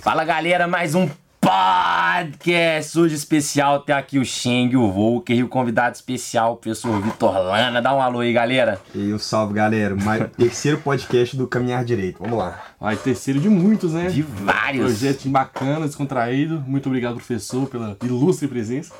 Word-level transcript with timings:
Fala 0.00 0.24
galera, 0.24 0.66
mais 0.66 0.94
um 0.94 1.06
podcast 1.38 2.98
hoje 2.98 3.14
especial. 3.14 3.80
Tem 3.80 3.94
aqui 3.94 4.18
o 4.18 4.24
Sheng, 4.24 4.74
o 4.74 4.90
Volker 4.90 5.36
e 5.36 5.42
o 5.42 5.48
convidado 5.48 5.94
especial, 5.94 6.54
o 6.54 6.56
professor 6.56 6.98
Vitor 7.02 7.34
Lana. 7.34 7.82
Dá 7.82 7.94
um 7.94 8.00
alô 8.00 8.20
aí, 8.20 8.32
galera. 8.32 8.80
E 8.94 9.12
um 9.12 9.18
salve, 9.18 9.52
galera. 9.52 9.94
Mais, 9.94 10.24
terceiro 10.38 10.78
podcast 10.78 11.36
do 11.36 11.46
Caminhar 11.46 11.84
Direito. 11.84 12.16
Vamos 12.18 12.38
lá. 12.38 12.58
Vai, 12.80 12.96
terceiro 12.96 13.38
de 13.38 13.50
muitos, 13.50 13.92
né? 13.92 14.08
De 14.08 14.22
vários. 14.22 14.86
Projeto 14.86 15.28
bacana, 15.28 15.86
descontraído. 15.86 16.64
Muito 16.66 16.86
obrigado, 16.86 17.16
professor, 17.16 17.68
pela 17.68 17.94
ilustre 18.02 18.48
presença. 18.48 18.94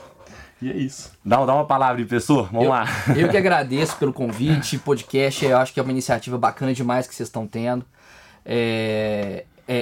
E 0.61 0.71
é 0.71 0.77
isso. 0.77 1.13
Dá, 1.25 1.43
dá 1.47 1.55
uma 1.55 1.65
palavra, 1.65 1.97
professor. 2.05 2.47
Vamos 2.53 2.65
eu, 2.65 2.71
lá. 2.71 2.87
Eu 3.17 3.31
que 3.31 3.39
agradeço 3.39 3.97
pelo 3.97 4.13
convite. 4.13 4.77
Podcast, 4.77 5.47
eu 5.47 5.57
acho 5.57 5.73
que 5.73 5.81
é 5.81 5.83
uma 5.83 5.93
iniciativa 5.93 6.37
bacana 6.37 6.75
demais 6.75 7.07
que 7.07 7.15
vocês 7.15 7.27
estão 7.27 7.47
tendo. 7.47 7.87
É, 8.45 9.10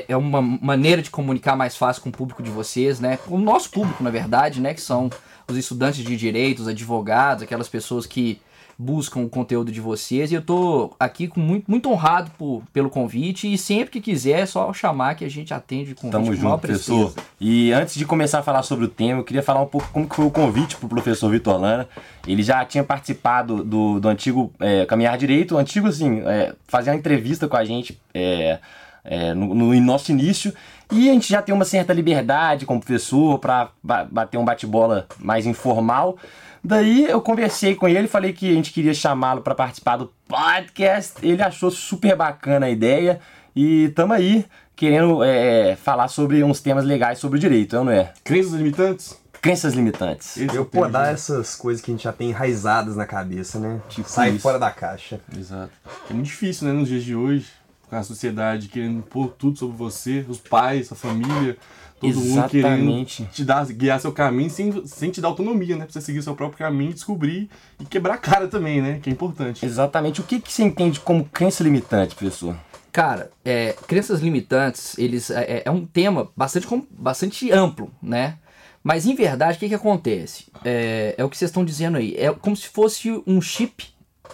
é, 0.08 0.16
uma 0.16 0.40
maneira 0.40 1.02
de 1.02 1.10
comunicar 1.10 1.54
mais 1.54 1.76
fácil 1.76 2.02
com 2.02 2.08
o 2.08 2.12
público 2.12 2.42
de 2.42 2.50
vocês, 2.50 2.98
né? 2.98 3.18
Com 3.18 3.34
o 3.34 3.40
nosso 3.40 3.70
público, 3.70 4.02
na 4.02 4.10
verdade, 4.10 4.60
né? 4.60 4.72
Que 4.72 4.80
são 4.80 5.10
os 5.46 5.56
estudantes 5.56 6.02
de 6.02 6.16
direito, 6.16 6.60
os 6.60 6.68
advogados, 6.68 7.42
aquelas 7.42 7.68
pessoas 7.68 8.06
que 8.06 8.40
buscam 8.78 9.20
o 9.20 9.28
conteúdo 9.28 9.72
de 9.72 9.80
vocês. 9.80 10.30
E 10.30 10.36
eu 10.36 10.42
tô 10.42 10.92
aqui 11.00 11.26
com 11.26 11.40
muito, 11.40 11.68
muito 11.68 11.90
honrado 11.90 12.30
por, 12.38 12.62
pelo 12.72 12.88
convite. 12.88 13.52
E 13.52 13.58
sempre 13.58 13.90
que 13.90 14.00
quiser, 14.00 14.40
é 14.40 14.46
só 14.46 14.72
chamar 14.72 15.16
que 15.16 15.24
a 15.24 15.28
gente 15.28 15.52
atende 15.52 15.94
com 15.94 16.08
Tamo 16.08 16.32
junto, 16.34 16.58
professor. 16.58 17.12
E 17.40 17.72
antes 17.72 17.96
de 17.96 18.06
começar 18.06 18.38
a 18.38 18.42
falar 18.42 18.62
sobre 18.62 18.84
o 18.84 18.88
tema, 18.88 19.20
eu 19.20 19.24
queria 19.24 19.42
falar 19.42 19.60
um 19.60 19.66
pouco 19.66 19.88
como 19.92 20.08
que 20.08 20.14
foi 20.14 20.24
o 20.24 20.30
convite 20.30 20.76
pro 20.76 20.88
professor 20.88 21.28
Vitor 21.28 21.60
Lana. 21.60 21.88
Ele 22.26 22.42
já 22.42 22.64
tinha 22.64 22.84
participado 22.84 23.64
do, 23.64 23.98
do 23.98 24.08
antigo 24.08 24.52
é, 24.60 24.86
Caminhar 24.86 25.18
Direito, 25.18 25.56
o 25.56 25.58
antigo, 25.58 25.88
assim, 25.88 26.20
é, 26.20 26.54
fazer 26.68 26.90
uma 26.90 26.96
entrevista 26.96 27.48
com 27.48 27.56
a 27.56 27.64
gente. 27.64 28.00
É, 28.14 28.60
é, 29.08 29.32
no, 29.34 29.54
no, 29.54 29.80
nosso 29.80 30.12
início. 30.12 30.52
E 30.92 31.08
a 31.08 31.12
gente 31.12 31.28
já 31.28 31.42
tem 31.42 31.54
uma 31.54 31.64
certa 31.64 31.92
liberdade 31.92 32.66
como 32.66 32.80
professor 32.80 33.38
para 33.38 33.70
bater 33.82 34.38
um 34.38 34.44
bate-bola 34.44 35.06
mais 35.18 35.46
informal. 35.46 36.16
Daí 36.62 37.06
eu 37.06 37.20
conversei 37.20 37.74
com 37.74 37.88
ele, 37.88 38.08
falei 38.08 38.32
que 38.32 38.50
a 38.50 38.54
gente 38.54 38.72
queria 38.72 38.94
chamá-lo 38.94 39.40
para 39.40 39.54
participar 39.54 39.96
do 39.96 40.12
podcast. 40.26 41.14
Ele 41.22 41.42
achou 41.42 41.70
super 41.70 42.14
bacana 42.14 42.66
a 42.66 42.70
ideia 42.70 43.20
e 43.56 43.88
tamo 43.90 44.12
aí 44.12 44.44
querendo 44.76 45.24
é, 45.24 45.76
falar 45.76 46.08
sobre 46.08 46.44
uns 46.44 46.60
temas 46.60 46.84
legais 46.84 47.18
sobre 47.18 47.38
o 47.38 47.40
direito, 47.40 47.82
não 47.82 47.90
é? 47.90 48.12
Crenças 48.22 48.52
limitantes? 48.52 49.18
Crenças 49.40 49.74
limitantes. 49.74 50.36
Esse 50.36 50.56
eu 50.56 50.64
podar 50.64 51.12
essas 51.12 51.54
coisas 51.54 51.82
que 51.82 51.90
a 51.90 51.94
gente 51.94 52.04
já 52.04 52.12
tem 52.12 52.30
enraizadas 52.30 52.96
na 52.96 53.06
cabeça, 53.06 53.58
né? 53.58 53.80
Tipo 53.88 54.08
Sai 54.08 54.30
isso. 54.30 54.40
fora 54.40 54.58
da 54.58 54.70
caixa. 54.70 55.20
Exato. 55.36 55.70
É 56.10 56.12
muito 56.12 56.26
difícil, 56.26 56.66
né, 56.66 56.72
nos 56.72 56.88
dias 56.88 57.04
de 57.04 57.14
hoje 57.14 57.46
a 57.90 58.02
sociedade 58.02 58.68
querendo 58.68 59.02
pôr 59.02 59.28
tudo 59.28 59.58
sobre 59.58 59.76
você, 59.76 60.24
os 60.28 60.38
pais, 60.38 60.90
a 60.92 60.94
família, 60.94 61.56
todo 62.00 62.10
Exatamente. 62.10 62.84
mundo 62.84 63.06
querendo 63.06 63.30
te 63.30 63.44
dar, 63.44 63.66
guiar 63.66 64.00
seu 64.00 64.12
caminho 64.12 64.50
sem, 64.50 64.86
sem 64.86 65.10
te 65.10 65.20
dar 65.20 65.28
autonomia, 65.28 65.76
né? 65.76 65.84
Pra 65.84 65.92
você 65.92 66.00
seguir 66.00 66.22
seu 66.22 66.34
próprio 66.34 66.58
caminho, 66.58 66.92
descobrir 66.92 67.48
e 67.80 67.84
quebrar 67.84 68.14
a 68.14 68.18
cara 68.18 68.48
também, 68.48 68.80
né? 68.80 68.98
Que 69.02 69.10
é 69.10 69.12
importante. 69.12 69.64
Exatamente. 69.64 70.20
O 70.20 70.24
que, 70.24 70.40
que 70.40 70.52
você 70.52 70.62
entende 70.62 71.00
como 71.00 71.24
crença 71.24 71.62
limitante, 71.62 72.14
professor? 72.14 72.56
Cara, 72.92 73.30
é, 73.44 73.74
crenças 73.86 74.20
limitantes, 74.20 74.98
eles 74.98 75.30
é, 75.30 75.62
é 75.64 75.70
um 75.70 75.84
tema 75.84 76.30
bastante, 76.36 76.66
bastante 76.90 77.50
amplo, 77.52 77.90
né? 78.02 78.38
Mas 78.82 79.06
em 79.06 79.14
verdade, 79.14 79.56
o 79.56 79.60
que, 79.60 79.68
que 79.68 79.74
acontece? 79.74 80.46
É, 80.64 81.14
é 81.18 81.24
o 81.24 81.28
que 81.28 81.36
vocês 81.36 81.50
estão 81.50 81.64
dizendo 81.64 81.98
aí. 81.98 82.14
É 82.16 82.32
como 82.32 82.56
se 82.56 82.68
fosse 82.68 83.22
um 83.26 83.40
chip 83.40 83.86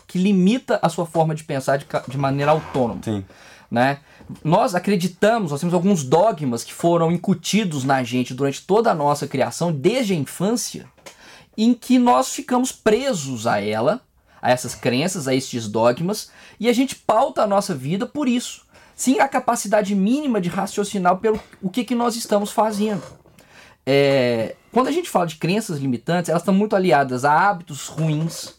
que 0.06 0.18
limita 0.18 0.78
a 0.82 0.88
sua 0.88 1.06
forma 1.06 1.34
de 1.34 1.44
pensar 1.44 1.78
de, 1.78 1.86
de 2.08 2.18
maneira 2.18 2.52
autônoma. 2.52 3.00
Sim. 3.02 3.24
Né? 3.70 3.98
Nós 4.42 4.74
acreditamos, 4.74 5.50
nós 5.50 5.60
temos 5.60 5.74
alguns 5.74 6.04
dogmas 6.04 6.64
que 6.64 6.72
foram 6.72 7.10
incutidos 7.10 7.84
na 7.84 8.02
gente 8.02 8.32
durante 8.32 8.62
toda 8.62 8.90
a 8.90 8.94
nossa 8.94 9.26
criação, 9.26 9.72
desde 9.72 10.12
a 10.12 10.16
infância, 10.16 10.86
em 11.56 11.74
que 11.74 11.98
nós 11.98 12.32
ficamos 12.32 12.72
presos 12.72 13.46
a 13.46 13.60
ela, 13.60 14.00
a 14.40 14.50
essas 14.50 14.74
crenças, 14.74 15.26
a 15.26 15.34
estes 15.34 15.68
dogmas, 15.68 16.30
e 16.58 16.68
a 16.68 16.72
gente 16.72 16.94
pauta 16.94 17.42
a 17.42 17.46
nossa 17.46 17.74
vida 17.74 18.06
por 18.06 18.28
isso. 18.28 18.64
Sim, 18.94 19.18
a 19.18 19.26
capacidade 19.26 19.94
mínima 19.94 20.40
de 20.40 20.48
raciocinar 20.48 21.16
pelo 21.16 21.40
o 21.60 21.68
que, 21.68 21.84
que 21.84 21.94
nós 21.94 22.14
estamos 22.14 22.52
fazendo. 22.52 23.02
É, 23.86 24.54
quando 24.72 24.88
a 24.88 24.92
gente 24.92 25.10
fala 25.10 25.26
de 25.26 25.36
crenças 25.36 25.78
limitantes, 25.78 26.28
elas 26.28 26.42
estão 26.42 26.54
muito 26.54 26.76
aliadas 26.76 27.24
a 27.24 27.32
hábitos 27.32 27.88
ruins, 27.88 28.54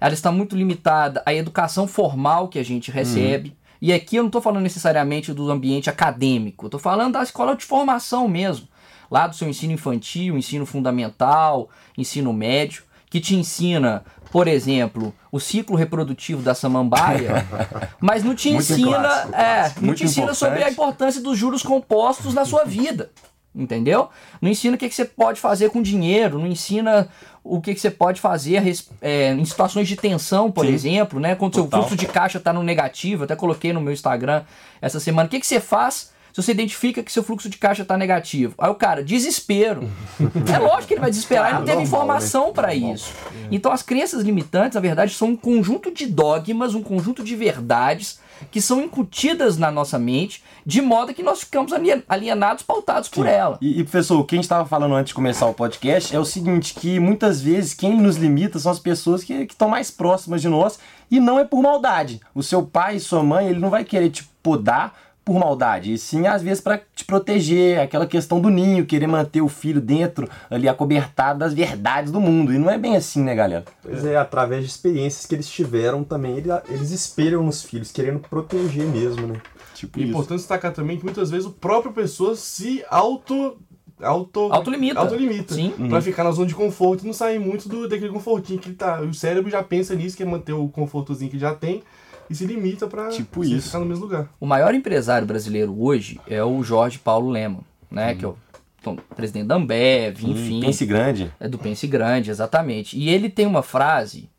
ela 0.00 0.14
está 0.14 0.32
muito 0.32 0.56
limitada 0.56 1.22
à 1.26 1.34
educação 1.34 1.86
formal 1.86 2.48
que 2.48 2.58
a 2.58 2.64
gente 2.64 2.90
recebe. 2.90 3.50
Uhum. 3.50 3.54
E 3.82 3.92
aqui 3.92 4.16
eu 4.16 4.22
não 4.22 4.28
estou 4.28 4.42
falando 4.42 4.62
necessariamente 4.62 5.32
do 5.32 5.50
ambiente 5.50 5.90
acadêmico, 5.90 6.66
estou 6.66 6.80
falando 6.80 7.14
da 7.14 7.22
escola 7.22 7.54
de 7.54 7.64
formação 7.64 8.26
mesmo. 8.26 8.68
Lá 9.10 9.26
do 9.26 9.34
seu 9.34 9.48
ensino 9.48 9.72
infantil, 9.72 10.38
ensino 10.38 10.64
fundamental, 10.64 11.68
ensino 11.96 12.32
médio, 12.32 12.84
que 13.10 13.20
te 13.20 13.34
ensina, 13.34 14.04
por 14.30 14.46
exemplo, 14.46 15.12
o 15.32 15.40
ciclo 15.40 15.76
reprodutivo 15.76 16.42
da 16.42 16.54
samambaia, 16.54 17.44
mas 18.00 18.22
não 18.22 18.34
te 18.34 18.52
muito 18.52 18.72
ensina, 18.72 18.98
clássico, 18.98 19.34
é, 19.34 19.74
não 19.80 19.94
te 19.94 20.04
ensina 20.04 20.32
sobre 20.32 20.62
a 20.62 20.70
importância 20.70 21.20
dos 21.20 21.36
juros 21.36 21.62
compostos 21.62 22.32
na 22.34 22.44
sua 22.44 22.64
vida. 22.64 23.10
Entendeu? 23.52 24.08
Não 24.40 24.48
ensina 24.48 24.76
o 24.76 24.78
que, 24.78 24.88
que 24.88 24.94
você 24.94 25.04
pode 25.04 25.40
fazer 25.40 25.70
com 25.70 25.82
dinheiro, 25.82 26.38
não 26.38 26.46
ensina 26.46 27.08
o 27.42 27.60
que, 27.60 27.74
que 27.74 27.80
você 27.80 27.90
pode 27.90 28.20
fazer 28.20 28.62
é, 29.00 29.32
em 29.32 29.44
situações 29.44 29.88
de 29.88 29.96
tensão, 29.96 30.52
por 30.52 30.64
Sim. 30.66 30.72
exemplo, 30.72 31.18
né? 31.18 31.34
Quando 31.34 31.54
o 31.54 31.56
seu 31.56 31.68
fluxo 31.68 31.96
de 31.96 32.06
caixa 32.06 32.38
está 32.38 32.52
no 32.52 32.62
negativo, 32.62 33.24
até 33.24 33.34
coloquei 33.34 33.72
no 33.72 33.80
meu 33.80 33.92
Instagram 33.92 34.44
essa 34.80 35.00
semana. 35.00 35.26
O 35.26 35.30
que, 35.30 35.40
que 35.40 35.46
você 35.46 35.58
faz 35.58 36.12
se 36.32 36.40
você 36.40 36.52
identifica 36.52 37.02
que 37.02 37.10
seu 37.10 37.24
fluxo 37.24 37.48
de 37.48 37.58
caixa 37.58 37.82
está 37.82 37.96
negativo? 37.96 38.54
Aí 38.56 38.70
o 38.70 38.74
cara, 38.76 39.02
desespero. 39.02 39.90
é 40.54 40.58
lógico 40.58 40.86
que 40.86 40.94
ele 40.94 41.00
vai 41.00 41.10
desesperar, 41.10 41.48
ele 41.48 41.58
não 41.58 41.64
teve 41.64 41.82
informação 41.82 42.48
né? 42.48 42.52
para 42.52 42.72
isso. 42.72 43.12
Então 43.50 43.72
as 43.72 43.82
crenças 43.82 44.22
limitantes, 44.22 44.76
na 44.76 44.80
verdade, 44.80 45.12
são 45.12 45.30
um 45.30 45.36
conjunto 45.36 45.92
de 45.92 46.06
dogmas, 46.06 46.76
um 46.76 46.82
conjunto 46.82 47.24
de 47.24 47.34
verdades 47.34 48.20
que 48.50 48.60
são 48.60 48.80
incutidas 48.80 49.56
na 49.56 49.70
nossa 49.70 49.98
mente, 49.98 50.42
de 50.64 50.80
modo 50.80 51.14
que 51.14 51.22
nós 51.22 51.40
ficamos 51.40 51.72
alienados, 52.08 52.62
pautados 52.62 53.08
Sim. 53.08 53.14
por 53.14 53.26
ela. 53.26 53.58
E, 53.60 53.80
e, 53.80 53.82
professor, 53.82 54.18
o 54.18 54.24
que 54.24 54.34
a 54.34 54.38
gente 54.38 54.44
estava 54.44 54.68
falando 54.68 54.94
antes 54.94 55.10
de 55.10 55.14
começar 55.14 55.46
o 55.46 55.54
podcast 55.54 56.14
é 56.14 56.18
o 56.18 56.24
seguinte, 56.24 56.74
que 56.74 56.98
muitas 56.98 57.40
vezes 57.40 57.74
quem 57.74 57.96
nos 57.96 58.16
limita 58.16 58.58
são 58.58 58.72
as 58.72 58.78
pessoas 58.78 59.24
que 59.24 59.32
estão 59.34 59.68
mais 59.68 59.90
próximas 59.90 60.40
de 60.40 60.48
nós 60.48 60.78
e 61.10 61.18
não 61.18 61.38
é 61.38 61.44
por 61.44 61.62
maldade. 61.62 62.20
O 62.34 62.42
seu 62.42 62.62
pai 62.62 62.96
e 62.96 63.00
sua 63.00 63.22
mãe, 63.22 63.48
ele 63.48 63.58
não 63.58 63.70
vai 63.70 63.84
querer 63.84 64.10
te 64.10 64.24
podar 64.42 64.94
por 65.30 65.38
maldade, 65.38 65.92
e 65.92 65.98
sim 65.98 66.26
às 66.26 66.42
vezes 66.42 66.60
para 66.60 66.82
te 66.92 67.04
proteger, 67.04 67.78
aquela 67.78 68.04
questão 68.04 68.40
do 68.40 68.50
ninho, 68.50 68.84
querer 68.84 69.06
manter 69.06 69.40
o 69.40 69.48
filho 69.48 69.80
dentro 69.80 70.28
ali 70.50 70.68
acobertado 70.68 71.38
das 71.38 71.54
verdades 71.54 72.10
do 72.10 72.20
mundo. 72.20 72.52
E 72.52 72.58
não 72.58 72.68
é 72.68 72.76
bem 72.76 72.96
assim, 72.96 73.22
né, 73.22 73.32
galera? 73.32 73.64
Pois 73.80 74.04
é, 74.04 74.16
através 74.16 74.64
de 74.64 74.70
experiências 74.70 75.26
que 75.26 75.34
eles 75.36 75.48
tiveram 75.48 76.02
também, 76.02 76.42
eles 76.68 76.90
espelham 76.90 77.44
nos 77.44 77.62
filhos, 77.62 77.92
querendo 77.92 78.18
proteger 78.18 78.84
mesmo, 78.86 79.28
né? 79.28 79.34
Tipo 79.72 80.00
é 80.00 80.02
importante 80.02 80.38
destacar 80.38 80.72
também 80.72 80.98
que 80.98 81.04
muitas 81.04 81.30
vezes 81.30 81.46
o 81.46 81.52
próprio 81.52 81.92
pessoa 81.92 82.34
se 82.34 82.84
auto 82.90 83.56
auto 84.02 84.52
autolimita, 84.52 84.98
autolimita 84.98 85.54
Sim. 85.54 85.70
pra 85.70 85.84
uhum. 85.98 86.02
ficar 86.02 86.24
na 86.24 86.32
zona 86.32 86.48
de 86.48 86.56
conforto 86.56 87.04
e 87.04 87.06
não 87.06 87.12
sair 87.12 87.38
muito 87.38 87.68
do, 87.68 87.88
daquele 87.88 88.10
confortinho 88.10 88.58
que 88.58 88.70
ele 88.70 88.76
tá. 88.76 89.00
O 89.00 89.14
cérebro 89.14 89.48
já 89.48 89.62
pensa 89.62 89.94
nisso, 89.94 90.16
quer 90.16 90.26
manter 90.26 90.54
o 90.54 90.68
confortozinho 90.68 91.30
que 91.30 91.38
já 91.38 91.54
tem 91.54 91.84
e 92.30 92.34
se 92.34 92.46
limita 92.46 92.86
para 92.86 93.08
tipo 93.08 93.42
isso. 93.42 93.66
ficar 93.66 93.80
no 93.80 93.86
mesmo 93.86 94.04
lugar. 94.04 94.30
O 94.38 94.46
maior 94.46 94.72
empresário 94.72 95.26
brasileiro 95.26 95.76
hoje 95.82 96.20
é 96.28 96.42
o 96.42 96.62
Jorge 96.62 96.98
Paulo 96.98 97.28
Lema, 97.28 97.60
né? 97.90 98.12
Hum. 98.12 98.16
Que 98.16 98.24
é 98.24 98.28
o 98.28 98.36
então, 98.80 98.96
presidente 99.14 99.46
da 99.46 99.56
Ambev, 99.56 100.24
hum, 100.24 100.30
enfim. 100.30 100.60
Pense 100.60 100.86
Grande. 100.86 101.32
É 101.40 101.48
do 101.48 101.58
Pense 101.58 101.86
Grande, 101.86 102.30
exatamente. 102.30 102.96
E 102.96 103.10
ele 103.10 103.28
tem 103.28 103.46
uma 103.46 103.62
frase 103.62 104.30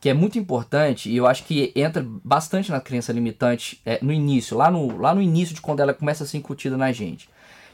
que 0.00 0.08
é 0.08 0.14
muito 0.14 0.38
importante 0.38 1.10
e 1.10 1.16
eu 1.16 1.26
acho 1.26 1.42
que 1.44 1.72
entra 1.74 2.06
bastante 2.22 2.70
na 2.70 2.80
crença 2.80 3.12
limitante 3.12 3.80
é, 3.84 3.98
no 4.00 4.12
início, 4.12 4.56
lá 4.56 4.70
no, 4.70 4.96
lá 4.96 5.12
no 5.12 5.20
início 5.20 5.54
de 5.54 5.60
quando 5.60 5.80
ela 5.80 5.92
começa 5.92 6.22
a 6.22 6.26
ser 6.26 6.36
incutida 6.36 6.76
na 6.76 6.92
gente. 6.92 7.28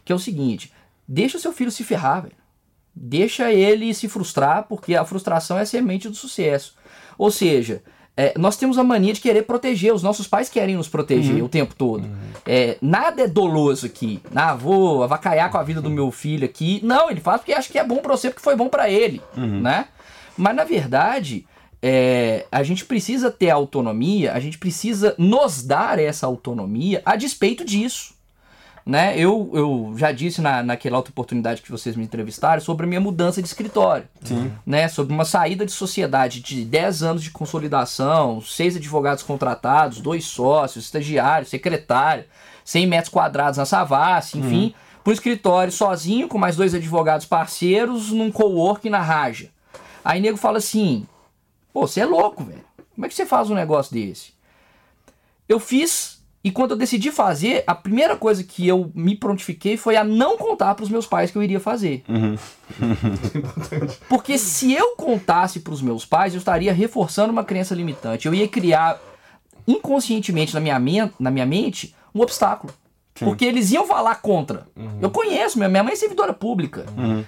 Que 0.04 0.12
é 0.12 0.14
o 0.14 0.20
seguinte: 0.20 0.72
deixa 1.06 1.38
seu 1.38 1.52
filho 1.52 1.70
se 1.70 1.82
ferrar, 1.82 2.22
velho. 2.22 2.36
Deixa 2.96 3.52
ele 3.52 3.92
se 3.92 4.08
frustrar, 4.08 4.66
porque 4.68 4.94
a 4.94 5.04
frustração 5.04 5.58
é 5.58 5.62
a 5.62 5.66
semente 5.66 6.08
do 6.08 6.14
sucesso. 6.14 6.76
Ou 7.18 7.28
seja, 7.28 7.82
é, 8.16 8.32
nós 8.38 8.56
temos 8.56 8.78
a 8.78 8.84
mania 8.84 9.12
de 9.12 9.20
querer 9.20 9.42
proteger, 9.42 9.92
os 9.92 10.02
nossos 10.02 10.28
pais 10.28 10.48
querem 10.48 10.76
nos 10.76 10.88
proteger 10.88 11.36
uhum. 11.36 11.44
o 11.44 11.48
tempo 11.48 11.74
todo. 11.74 12.04
Uhum. 12.04 12.16
É, 12.46 12.76
nada 12.80 13.22
é 13.22 13.26
doloso 13.26 13.86
aqui. 13.86 14.20
Ah, 14.34 14.54
vou 14.54 15.02
avacalhar 15.02 15.50
com 15.50 15.58
a 15.58 15.62
vida 15.62 15.82
do 15.82 15.90
meu 15.90 16.10
filho 16.12 16.44
aqui. 16.44 16.80
Não, 16.84 17.10
ele 17.10 17.20
faz 17.20 17.40
porque 17.40 17.52
acha 17.52 17.70
que 17.70 17.78
é 17.78 17.84
bom 17.84 17.98
pra 17.98 18.16
você, 18.16 18.30
porque 18.30 18.42
foi 18.42 18.54
bom 18.54 18.68
para 18.68 18.88
ele, 18.88 19.20
uhum. 19.36 19.60
né? 19.60 19.88
Mas 20.36 20.54
na 20.54 20.62
verdade, 20.62 21.44
é, 21.82 22.46
a 22.52 22.62
gente 22.62 22.84
precisa 22.84 23.32
ter 23.32 23.50
autonomia, 23.50 24.32
a 24.32 24.38
gente 24.38 24.58
precisa 24.58 25.14
nos 25.18 25.62
dar 25.62 25.98
essa 25.98 26.26
autonomia 26.26 27.02
a 27.04 27.16
despeito 27.16 27.64
disso 27.64 28.13
né? 28.86 29.18
Eu, 29.18 29.50
eu 29.54 29.94
já 29.96 30.12
disse 30.12 30.42
na, 30.42 30.62
naquela 30.62 30.98
outra 30.98 31.10
oportunidade 31.10 31.62
que 31.62 31.70
vocês 31.70 31.96
me 31.96 32.04
entrevistaram 32.04 32.60
sobre 32.60 32.84
a 32.84 32.88
minha 32.88 33.00
mudança 33.00 33.40
de 33.40 33.48
escritório. 33.48 34.06
Sim. 34.22 34.52
Né? 34.66 34.88
Sobre 34.88 35.14
uma 35.14 35.24
saída 35.24 35.64
de 35.64 35.72
sociedade 35.72 36.40
de 36.40 36.64
10 36.64 37.02
anos 37.02 37.22
de 37.22 37.30
consolidação, 37.30 38.42
seis 38.42 38.76
advogados 38.76 39.22
contratados, 39.22 40.00
dois 40.00 40.26
sócios, 40.26 40.84
estagiário, 40.84 41.46
secretário, 41.46 42.24
100 42.64 42.86
metros 42.86 43.08
quadrados 43.08 43.56
na 43.56 43.64
Savassi, 43.64 44.38
enfim. 44.38 44.64
Uhum. 44.66 44.74
pro 45.02 45.12
escritório 45.12 45.72
sozinho, 45.72 46.28
com 46.28 46.36
mais 46.36 46.56
dois 46.56 46.74
advogados 46.74 47.26
parceiros, 47.26 48.10
num 48.10 48.30
coworking 48.30 48.90
na 48.90 49.00
Raja. 49.00 49.48
Aí 50.04 50.20
nego 50.20 50.36
fala 50.36 50.58
assim: 50.58 51.06
pô, 51.72 51.86
você 51.86 52.00
é 52.00 52.06
louco, 52.06 52.44
velho. 52.44 52.64
Como 52.94 53.06
é 53.06 53.08
que 53.08 53.14
você 53.14 53.24
faz 53.24 53.50
um 53.50 53.54
negócio 53.54 53.92
desse? 53.94 54.34
Eu 55.48 55.58
fiz, 55.58 56.13
e 56.44 56.50
quando 56.50 56.72
eu 56.72 56.76
decidi 56.76 57.10
fazer, 57.10 57.64
a 57.66 57.74
primeira 57.74 58.16
coisa 58.16 58.44
que 58.44 58.68
eu 58.68 58.92
me 58.94 59.16
prontifiquei 59.16 59.78
foi 59.78 59.96
a 59.96 60.04
não 60.04 60.36
contar 60.36 60.74
pros 60.74 60.90
meus 60.90 61.06
pais 61.06 61.30
que 61.30 61.38
eu 61.38 61.42
iria 61.42 61.58
fazer. 61.58 62.04
Porque 64.08 64.36
se 64.36 64.72
eu 64.74 64.94
contasse 64.94 65.60
pros 65.60 65.80
meus 65.80 66.04
pais, 66.04 66.34
eu 66.34 66.38
estaria 66.38 66.72
reforçando 66.72 67.32
uma 67.32 67.44
crença 67.44 67.74
limitante. 67.74 68.26
Eu 68.26 68.34
ia 68.34 68.46
criar 68.46 69.00
inconscientemente 69.66 70.52
na 70.52 70.60
minha, 70.60 70.78
men 70.78 71.10
na 71.18 71.30
minha 71.30 71.46
mente 71.46 71.94
um 72.14 72.20
obstáculo. 72.20 72.72
Porque 73.14 73.44
eles 73.44 73.70
iam 73.70 73.86
falar 73.86 74.16
contra. 74.16 74.66
Eu 75.00 75.08
conheço, 75.08 75.56
minha 75.56 75.68
minha 75.68 75.82
mãe 75.84 75.92
é 75.92 75.96
servidora 75.96 76.34
pública. 76.34 76.84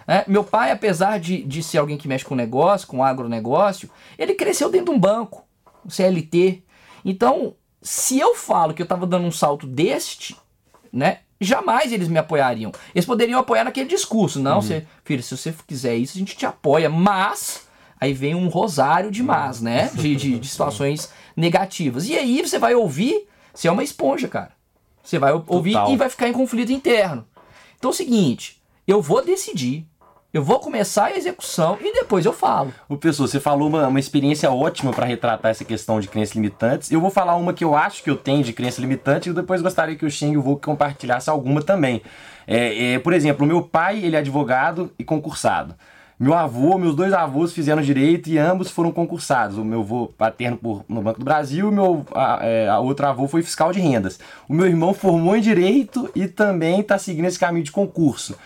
né? 0.06 0.24
Meu 0.26 0.42
pai, 0.42 0.72
apesar 0.72 1.18
de, 1.18 1.42
de 1.42 1.62
ser 1.62 1.78
alguém 1.78 1.96
que 1.96 2.08
mexe 2.08 2.24
com 2.24 2.34
negócio, 2.34 2.88
com 2.88 3.04
agronegócio, 3.04 3.88
ele 4.18 4.34
cresceu 4.34 4.68
dentro 4.68 4.92
de 4.92 4.98
um 4.98 4.98
banco, 4.98 5.44
um 5.84 5.88
CLT. 5.88 6.62
Então, 7.04 7.54
se 7.86 8.18
eu 8.18 8.34
falo 8.34 8.74
que 8.74 8.82
eu 8.82 8.86
tava 8.86 9.06
dando 9.06 9.28
um 9.28 9.30
salto 9.30 9.64
deste, 9.64 10.36
né? 10.92 11.20
Jamais 11.40 11.92
eles 11.92 12.08
me 12.08 12.18
apoiariam. 12.18 12.72
Eles 12.92 13.06
poderiam 13.06 13.38
apoiar 13.38 13.62
naquele 13.62 13.88
discurso. 13.88 14.40
Não, 14.40 14.60
você, 14.60 14.84
filho, 15.04 15.22
se 15.22 15.36
você 15.36 15.54
quiser 15.64 15.94
isso, 15.94 16.16
a 16.16 16.18
gente 16.18 16.36
te 16.36 16.44
apoia. 16.44 16.90
Mas, 16.90 17.68
aí 18.00 18.12
vem 18.12 18.34
um 18.34 18.48
rosário 18.48 19.08
de 19.08 19.22
mas, 19.22 19.60
né? 19.60 19.88
De, 19.94 20.16
de, 20.16 20.40
de 20.40 20.48
situações 20.48 21.12
negativas. 21.36 22.08
E 22.08 22.18
aí 22.18 22.42
você 22.42 22.58
vai 22.58 22.74
ouvir, 22.74 23.28
você 23.54 23.68
é 23.68 23.70
uma 23.70 23.84
esponja, 23.84 24.26
cara. 24.26 24.50
Você 25.00 25.16
vai 25.16 25.32
ouvir 25.32 25.74
Total. 25.74 25.92
e 25.92 25.96
vai 25.96 26.08
ficar 26.08 26.28
em 26.28 26.32
conflito 26.32 26.72
interno. 26.72 27.24
Então 27.78 27.90
é 27.90 27.94
o 27.94 27.96
seguinte, 27.96 28.60
eu 28.84 29.00
vou 29.00 29.24
decidir, 29.24 29.86
eu 30.36 30.42
vou 30.42 30.60
começar 30.60 31.06
a 31.06 31.16
execução 31.16 31.78
e 31.80 31.94
depois 31.94 32.26
eu 32.26 32.32
falo. 32.32 32.70
Ô, 32.86 32.96
pessoal, 32.98 33.26
você 33.26 33.40
falou 33.40 33.68
uma, 33.68 33.88
uma 33.88 33.98
experiência 33.98 34.50
ótima 34.50 34.92
para 34.92 35.06
retratar 35.06 35.50
essa 35.50 35.64
questão 35.64 35.98
de 35.98 36.08
crenças 36.08 36.34
limitantes. 36.34 36.92
Eu 36.92 37.00
vou 37.00 37.08
falar 37.08 37.36
uma 37.36 37.54
que 37.54 37.64
eu 37.64 37.74
acho 37.74 38.02
que 38.02 38.10
eu 38.10 38.16
tenho 38.16 38.44
de 38.44 38.52
crença 38.52 38.78
limitante 38.82 39.30
e 39.30 39.32
depois 39.32 39.62
gostaria 39.62 39.96
que 39.96 40.04
o 40.04 40.10
Xing 40.10 40.32
e 40.32 40.36
o 40.36 40.42
Volk 40.42 40.62
compartilhasse 40.62 41.30
alguma 41.30 41.62
também. 41.62 42.02
É, 42.46 42.92
é, 42.92 42.98
por 42.98 43.14
exemplo, 43.14 43.46
o 43.46 43.48
meu 43.48 43.62
pai, 43.62 44.04
ele 44.04 44.14
é 44.14 44.18
advogado 44.18 44.92
e 44.98 45.04
concursado. 45.04 45.74
Meu 46.20 46.34
avô, 46.34 46.76
meus 46.76 46.94
dois 46.94 47.14
avós 47.14 47.54
fizeram 47.54 47.80
direito 47.80 48.28
e 48.28 48.36
ambos 48.36 48.70
foram 48.70 48.92
concursados. 48.92 49.56
O 49.56 49.64
meu 49.64 49.80
avô 49.80 50.08
paterno 50.18 50.58
por, 50.58 50.84
no 50.86 51.00
Banco 51.00 51.18
do 51.18 51.24
Brasil 51.24 51.70
e 51.70 51.74
meu 51.74 52.04
a, 52.14 52.40
é, 52.42 52.68
a 52.68 52.78
outro 52.78 53.06
avô 53.06 53.26
foi 53.26 53.42
fiscal 53.42 53.72
de 53.72 53.80
rendas. 53.80 54.20
O 54.46 54.52
meu 54.52 54.66
irmão 54.66 54.92
formou 54.92 55.34
em 55.34 55.40
direito 55.40 56.10
e 56.14 56.28
também 56.28 56.80
está 56.80 56.98
seguindo 56.98 57.24
esse 57.24 57.38
caminho 57.38 57.64
de 57.64 57.72
concurso. 57.72 58.36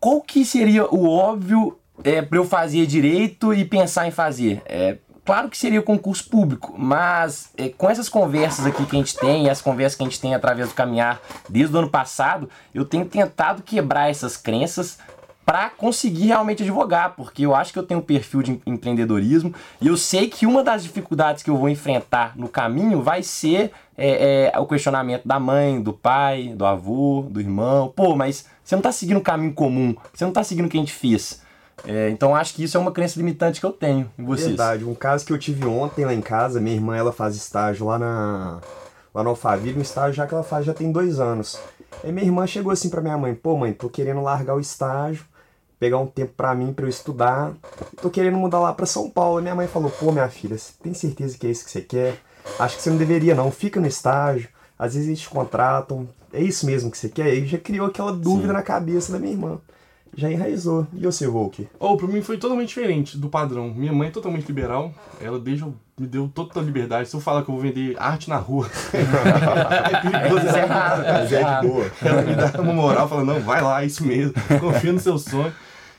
Qual 0.00 0.20
que 0.20 0.44
seria 0.44 0.86
o 0.86 1.08
óbvio 1.08 1.78
é, 2.04 2.22
para 2.22 2.38
eu 2.38 2.44
fazer 2.44 2.86
direito 2.86 3.52
e 3.52 3.64
pensar 3.64 4.06
em 4.06 4.10
fazer? 4.10 4.62
É, 4.66 4.98
claro 5.24 5.48
que 5.48 5.58
seria 5.58 5.80
o 5.80 5.82
concurso 5.82 6.28
público, 6.30 6.74
mas 6.78 7.50
é, 7.56 7.68
com 7.68 7.90
essas 7.90 8.08
conversas 8.08 8.64
aqui 8.66 8.86
que 8.86 8.96
a 8.96 8.98
gente 8.98 9.16
tem, 9.16 9.50
as 9.50 9.60
conversas 9.60 9.96
que 9.96 10.02
a 10.04 10.06
gente 10.06 10.20
tem 10.20 10.34
através 10.34 10.68
do 10.68 10.74
caminhar 10.74 11.20
desde 11.48 11.74
o 11.74 11.78
ano 11.78 11.90
passado, 11.90 12.48
eu 12.72 12.84
tenho 12.84 13.04
tentado 13.04 13.62
quebrar 13.62 14.08
essas 14.08 14.36
crenças 14.36 14.98
para 15.44 15.70
conseguir 15.70 16.26
realmente 16.26 16.62
advogar, 16.62 17.14
porque 17.16 17.46
eu 17.46 17.54
acho 17.54 17.72
que 17.72 17.78
eu 17.78 17.82
tenho 17.82 18.00
um 18.00 18.02
perfil 18.02 18.42
de 18.42 18.52
em- 18.52 18.62
empreendedorismo 18.66 19.54
e 19.80 19.86
eu 19.86 19.96
sei 19.96 20.28
que 20.28 20.44
uma 20.44 20.62
das 20.62 20.82
dificuldades 20.82 21.42
que 21.42 21.48
eu 21.48 21.56
vou 21.56 21.70
enfrentar 21.70 22.34
no 22.36 22.48
caminho 22.48 23.00
vai 23.02 23.22
ser 23.22 23.72
é, 23.96 24.50
é, 24.54 24.58
o 24.58 24.66
questionamento 24.66 25.26
da 25.26 25.40
mãe, 25.40 25.80
do 25.80 25.92
pai, 25.92 26.52
do 26.54 26.66
avô, 26.66 27.26
do 27.30 27.40
irmão. 27.40 27.90
Pô, 27.96 28.14
mas 28.14 28.44
você 28.68 28.76
não 28.76 28.82
tá 28.82 28.92
seguindo 28.92 29.16
o 29.16 29.22
caminho 29.22 29.54
comum, 29.54 29.96
você 30.12 30.26
não 30.26 30.32
tá 30.32 30.44
seguindo 30.44 30.66
o 30.66 30.68
que 30.68 30.76
a 30.76 30.80
gente 30.80 30.92
fez. 30.92 31.40
É, 31.86 32.10
então 32.10 32.36
acho 32.36 32.52
que 32.52 32.62
isso 32.62 32.76
é 32.76 32.80
uma 32.80 32.92
crença 32.92 33.18
limitante 33.18 33.60
que 33.60 33.64
eu 33.64 33.72
tenho 33.72 34.10
em 34.18 34.24
vocês. 34.26 34.48
Verdade, 34.48 34.84
um 34.84 34.94
caso 34.94 35.24
que 35.24 35.32
eu 35.32 35.38
tive 35.38 35.64
ontem 35.64 36.04
lá 36.04 36.12
em 36.12 36.20
casa, 36.20 36.60
minha 36.60 36.76
irmã 36.76 36.94
ela 36.94 37.10
faz 37.10 37.34
estágio 37.34 37.86
lá 37.86 37.98
na 37.98 38.60
lá 39.14 39.22
no 39.22 39.30
Alphaville, 39.30 39.78
um 39.78 39.80
estágio 39.80 40.12
já 40.12 40.26
que 40.26 40.34
ela 40.34 40.42
faz 40.42 40.66
já 40.66 40.74
tem 40.74 40.92
dois 40.92 41.18
anos. 41.18 41.58
Aí 42.04 42.12
minha 42.12 42.26
irmã 42.26 42.46
chegou 42.46 42.70
assim 42.70 42.90
pra 42.90 43.00
minha 43.00 43.16
mãe, 43.16 43.34
pô 43.34 43.56
mãe, 43.56 43.72
tô 43.72 43.88
querendo 43.88 44.20
largar 44.20 44.54
o 44.54 44.60
estágio, 44.60 45.24
pegar 45.80 45.96
um 45.96 46.06
tempo 46.06 46.34
pra 46.36 46.54
mim 46.54 46.70
pra 46.70 46.84
eu 46.84 46.90
estudar, 46.90 47.54
tô 48.02 48.10
querendo 48.10 48.36
mudar 48.36 48.60
lá 48.60 48.74
pra 48.74 48.84
São 48.84 49.08
Paulo. 49.08 49.38
E 49.38 49.42
minha 49.42 49.54
mãe 49.54 49.66
falou, 49.66 49.90
pô 49.90 50.12
minha 50.12 50.28
filha, 50.28 50.58
você 50.58 50.72
tem 50.82 50.92
certeza 50.92 51.38
que 51.38 51.46
é 51.46 51.50
isso 51.50 51.64
que 51.64 51.70
você 51.70 51.80
quer? 51.80 52.18
Acho 52.58 52.76
que 52.76 52.82
você 52.82 52.90
não 52.90 52.98
deveria 52.98 53.34
não, 53.34 53.50
fica 53.50 53.80
no 53.80 53.86
estágio, 53.86 54.50
às 54.78 54.92
vezes 54.92 55.08
eles 55.08 55.20
te 55.20 55.30
contratam, 55.30 56.06
é 56.32 56.42
isso 56.42 56.66
mesmo 56.66 56.90
que 56.90 56.98
você 56.98 57.08
quer? 57.08 57.34
E 57.34 57.46
já 57.46 57.58
criou 57.58 57.86
aquela 57.86 58.12
dúvida 58.12 58.48
Sim. 58.48 58.54
na 58.54 58.62
cabeça 58.62 59.12
da 59.12 59.18
minha 59.18 59.32
irmã. 59.32 59.58
Já 60.16 60.30
enraizou. 60.30 60.86
E 60.92 61.04
você, 61.04 61.26
Volk? 61.26 61.68
Ou, 61.78 61.96
pra 61.96 62.06
mim 62.08 62.22
foi 62.22 62.38
totalmente 62.38 62.68
diferente 62.68 63.16
do 63.16 63.28
padrão. 63.28 63.72
Minha 63.74 63.92
mãe 63.92 64.08
é 64.08 64.10
totalmente 64.10 64.46
liberal, 64.46 64.92
ela 65.20 65.38
deixa, 65.38 65.66
me 65.98 66.06
deu 66.06 66.28
toda 66.28 66.58
a 66.58 66.62
liberdade. 66.62 67.08
Se 67.08 67.14
eu 67.14 67.20
falar 67.20 67.42
que 67.42 67.50
eu 67.50 67.54
vou 67.54 67.62
vender 67.62 67.94
arte 67.98 68.28
na 68.28 68.36
rua, 68.36 68.68
é 68.92 70.00
perigoso. 70.00 70.46
É 70.48 70.62
errado, 70.62 71.04
cara, 71.04 71.24
isso 71.24 71.34
é 71.34 71.40
errado. 71.40 71.68
boa. 71.68 71.90
Ela 72.02 72.22
me 72.22 72.34
dá 72.34 72.60
uma 72.60 72.72
moral, 72.72 73.08
fala, 73.08 73.24
não, 73.24 73.40
vai 73.40 73.60
lá, 73.60 73.82
é 73.82 73.86
isso 73.86 74.04
mesmo, 74.04 74.34
confia 74.60 74.92
no 74.92 74.98
seu 74.98 75.18
sonho. 75.18 75.52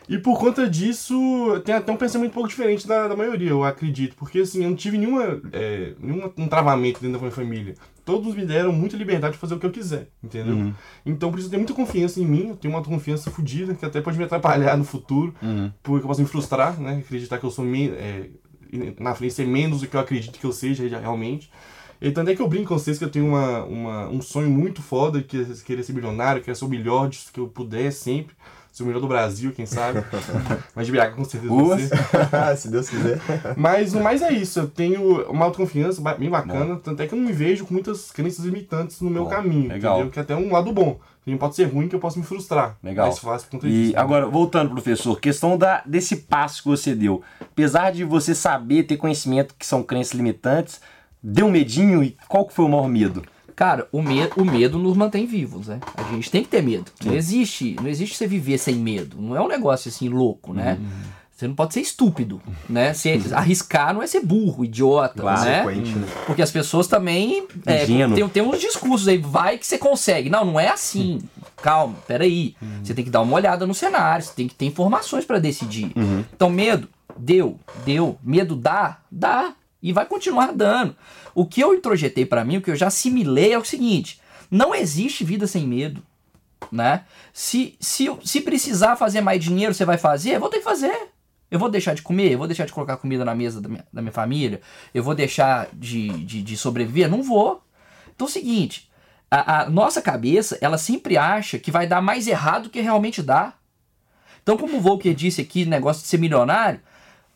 E 0.10 0.18
por 0.18 0.40
conta 0.40 0.68
disso, 0.68 1.62
tem 1.64 1.76
até 1.76 1.92
um 1.92 1.96
pensamento 1.96 2.32
um 2.32 2.34
pouco 2.34 2.50
diferente 2.50 2.88
da, 2.88 3.08
da 3.08 3.16
maioria, 3.16 3.52
eu 3.52 3.64
acredito. 3.64 4.16
Porque 4.16 4.40
assim, 4.40 4.64
eu 4.64 4.70
não 4.70 4.76
tive 4.76 4.98
nenhuma, 4.98 5.40
é, 5.54 5.94
nenhuma 6.00 6.34
um 6.36 6.48
travamento 6.48 7.00
dentro 7.00 7.14
da 7.14 7.20
minha 7.20 7.32
família. 7.32 7.76
Todos 8.10 8.34
me 8.36 8.46
deram 8.46 8.72
muita 8.72 8.98
liberdade 8.98 9.34
de 9.34 9.40
fazer 9.40 9.54
o 9.54 9.60
que 9.60 9.66
eu 9.66 9.72
quiser, 9.72 10.08
entendeu? 10.24 10.56
Uhum. 10.56 10.74
Então 11.06 11.32
preciso 11.32 11.52
ter 11.52 11.58
muita 11.58 11.74
confiança 11.74 12.20
em 12.20 12.26
mim, 12.26 12.50
eu 12.50 12.56
tenho 12.56 12.74
uma 12.74 12.84
confiança 12.84 13.30
fodida, 13.30 13.76
que 13.76 13.86
até 13.86 14.02
pode 14.02 14.18
me 14.18 14.24
atrapalhar 14.24 14.76
no 14.78 14.84
futuro, 14.84 15.34
Uhum. 15.42 15.72
porque 15.84 16.04
eu 16.04 16.08
posso 16.08 16.22
me 16.22 16.28
frustrar, 16.28 16.80
né? 16.80 17.04
Acreditar 17.06 17.38
que 17.38 17.46
eu 17.46 17.52
sou 17.52 17.64
me, 17.64 17.90
é, 17.90 18.30
na 19.00 19.14
frente 19.14 19.34
ser 19.34 19.46
menos 19.48 19.82
do 19.82 19.88
que 19.88 19.96
eu 19.96 20.00
acredito 20.00 20.40
que 20.40 20.46
eu 20.46 20.52
seja 20.52 20.88
realmente. 21.00 21.52
E 22.02 22.10
tanto 22.12 22.32
é 22.32 22.36
que 22.36 22.42
eu 22.42 22.48
brinco 22.48 22.70
com 22.70 22.80
vocês 22.80 22.98
que 22.98 23.04
eu 23.04 23.10
tenho 23.12 23.28
uma, 23.28 23.64
uma, 23.66 24.08
um 24.08 24.22
sonho 24.22 24.50
muito 24.50 24.82
foda, 24.82 25.22
que 25.22 25.38
é 25.42 25.46
querer 25.66 25.84
ser 25.84 25.94
milionário, 25.94 26.42
querer 26.42 26.56
ser 26.56 26.66
o 26.66 26.70
melhor 26.70 27.10
disso 27.10 27.32
que 27.32 27.40
eu 27.40 27.48
puder 27.48 27.92
sempre. 27.92 28.34
Ser 28.80 28.84
o 28.84 28.86
melhor 28.86 29.02
do 29.02 29.08
Brasil, 29.10 29.52
quem 29.52 29.66
sabe. 29.66 30.02
Mas 30.74 30.86
de 30.86 30.94
Biaca 30.94 31.14
com 31.14 31.26
certeza 31.26 31.54
você. 31.54 31.90
Se 32.56 32.70
Deus 32.70 32.90
quiser. 32.90 33.20
Mas 33.58 33.94
o 33.94 34.00
mais 34.00 34.22
é 34.22 34.32
isso, 34.32 34.58
eu 34.60 34.68
tenho 34.70 35.30
uma 35.30 35.44
autoconfiança 35.46 36.02
bem 36.18 36.30
bacana, 36.30 36.78
tanto 36.82 37.02
é 37.04 37.08
que 37.08 37.14
eu 37.14 37.20
não 37.20 37.26
me 37.26 37.34
vejo 37.34 37.66
com 37.66 37.74
muitas 37.74 38.10
crenças 38.10 38.46
limitantes 38.46 39.02
no 39.02 39.10
meu 39.10 39.26
Bom, 39.26 39.30
caminho, 39.30 39.68
legal. 39.68 39.96
entendeu? 39.96 40.12
Que 40.14 40.20
é 40.20 40.22
até 40.22 40.34
um 40.36 40.50
lado 40.52 40.72
bom. 40.72 40.98
Não 41.26 41.38
pode 41.38 41.56
ser 41.58 41.66
ruim 41.66 41.90
que 41.90 41.96
eu 41.96 42.00
posso 42.00 42.18
me 42.18 42.26
frustrar. 42.26 42.78
Legal. 42.82 43.08
Mais 43.08 43.20
fácil 43.20 43.48
por 43.50 43.58
conta 43.58 43.68
E 43.68 43.72
disso. 43.72 43.94
né? 43.94 44.00
agora, 44.00 44.26
voltando, 44.28 44.72
professor, 44.72 45.20
questão 45.20 45.58
da, 45.58 45.84
desse 45.86 46.16
passo 46.16 46.64
que 46.64 46.70
você 46.70 46.96
deu. 46.96 47.22
Apesar 47.42 47.92
de 47.92 48.04
você 48.06 48.34
saber, 48.34 48.84
ter 48.84 48.96
conhecimento 48.98 49.54
que 49.60 49.66
são 49.66 49.84
crenças 49.84 50.14
limitantes, 50.14 50.80
deu 51.22 51.52
medinho 51.52 52.02
e 52.02 52.18
qual 52.30 52.46
que 52.46 52.54
foi 52.54 52.64
o 52.66 52.70
maior 52.70 52.88
medo? 52.88 53.24
Cara, 53.60 53.90
o, 53.92 54.02
me 54.02 54.22
o 54.38 54.46
medo 54.46 54.80
nos 54.80 54.96
mantém 54.96 55.26
vivos, 55.26 55.68
né? 55.68 55.82
A 55.98 56.04
gente 56.04 56.32
tem 56.32 56.42
que 56.42 56.48
ter 56.48 56.64
medo. 56.64 56.90
Não 57.04 57.14
existe, 57.14 57.76
não 57.82 57.90
existe 57.90 58.16
você 58.16 58.26
viver 58.26 58.58
sem 58.58 58.76
medo. 58.76 59.18
Não 59.20 59.36
é 59.36 59.42
um 59.42 59.50
negócio 59.50 59.90
assim 59.90 60.08
louco, 60.08 60.54
né? 60.54 60.78
Uhum. 60.80 60.88
Você 61.30 61.46
não 61.46 61.56
pode 61.56 61.74
ser 61.74 61.82
estúpido, 61.82 62.42
né? 62.70 62.94
Você 62.94 63.20
arriscar 63.36 63.94
não 63.94 64.02
é 64.02 64.08
ser 64.08 64.22
burro, 64.22 64.64
idiota, 64.64 65.20
Claro, 65.20 65.44
né? 65.44 65.66
Né? 65.76 66.08
Porque 66.26 66.42
as 66.42 66.52
pessoas 66.52 66.88
também 66.88 67.46
é, 67.66 67.86
tem, 67.86 68.30
tem 68.30 68.42
uns 68.42 68.62
discursos 68.62 69.10
aí, 69.10 69.18
vai 69.18 69.58
que 69.58 69.68
você 69.68 69.78
consegue. 69.78 70.30
Não, 70.30 70.46
não 70.46 70.58
é 70.58 70.70
assim. 70.70 71.20
Calma, 71.62 71.96
peraí. 72.08 72.56
Você 72.82 72.94
tem 72.94 73.04
que 73.04 73.12
dar 73.12 73.20
uma 73.20 73.36
olhada 73.36 73.68
no 73.68 73.74
cenário, 73.74 74.24
você 74.24 74.32
tem 74.34 74.48
que 74.48 74.56
ter 74.56 74.68
informações 74.68 75.26
pra 75.26 75.38
decidir. 75.38 75.92
Então, 76.34 76.50
medo, 76.50 76.88
deu, 77.18 77.60
deu. 77.86 78.18
Medo 78.24 78.56
dá, 78.56 79.00
dá. 79.12 79.54
E 79.82 79.94
vai 79.94 80.06
continuar 80.06 80.52
dando. 80.52 80.96
O 81.34 81.46
que 81.46 81.62
eu 81.62 81.74
introjetei 81.74 82.26
pra 82.26 82.44
mim, 82.44 82.58
o 82.58 82.62
que 82.62 82.72
eu 82.72 82.76
já 82.76 82.88
assimilei 82.88 83.54
é 83.54 83.58
o 83.58 83.66
seguinte: 83.66 84.20
não 84.52 84.76
existe 84.76 85.24
vida 85.24 85.48
sem 85.48 85.66
medo. 85.68 86.04
Né? 86.72 87.06
Se, 87.34 87.76
se, 87.80 88.08
se 88.24 88.42
precisar 88.42 88.96
fazer 88.96 89.22
mais 89.22 89.44
dinheiro, 89.44 89.74
você 89.74 89.86
vai 89.86 89.98
fazer? 89.98 90.36
Eu 90.36 90.40
vou 90.40 90.50
ter 90.50 90.58
que 90.58 90.64
fazer. 90.64 91.10
Eu 91.50 91.58
vou 91.58 91.70
deixar 91.70 91.96
de 91.96 92.02
comer? 92.02 92.32
Eu 92.32 92.38
vou 92.38 92.48
deixar 92.48 92.66
de 92.66 92.74
colocar 92.74 92.98
comida 92.98 93.26
na 93.26 93.34
mesa 93.34 93.60
da 93.60 93.68
minha, 93.68 93.88
da 93.92 94.02
minha 94.02 94.12
família? 94.12 94.62
Eu 94.94 95.04
vou 95.04 95.16
deixar 95.16 95.68
de, 95.74 96.10
de, 96.26 96.44
de 96.44 96.58
sobreviver? 96.58 97.10
Não 97.10 97.24
vou. 97.24 97.64
Então 98.14 98.28
é 98.28 98.30
o 98.30 98.32
seguinte, 98.32 98.90
a, 99.32 99.62
a 99.62 99.70
nossa 99.70 100.02
cabeça, 100.02 100.58
ela 100.62 100.78
sempre 100.78 101.18
acha 101.18 101.58
que 101.58 101.72
vai 101.72 101.88
dar 101.88 102.02
mais 102.02 102.28
errado 102.28 102.64
do 102.64 102.70
que 102.70 102.82
realmente 102.82 103.24
dá. 103.24 103.54
Então, 104.44 104.58
como 104.58 104.78
o 104.78 104.82
Volker 104.82 105.14
disse 105.14 105.42
aqui, 105.42 105.66
negócio 105.66 106.02
de 106.02 106.08
ser 106.08 106.18
milionário, 106.18 106.82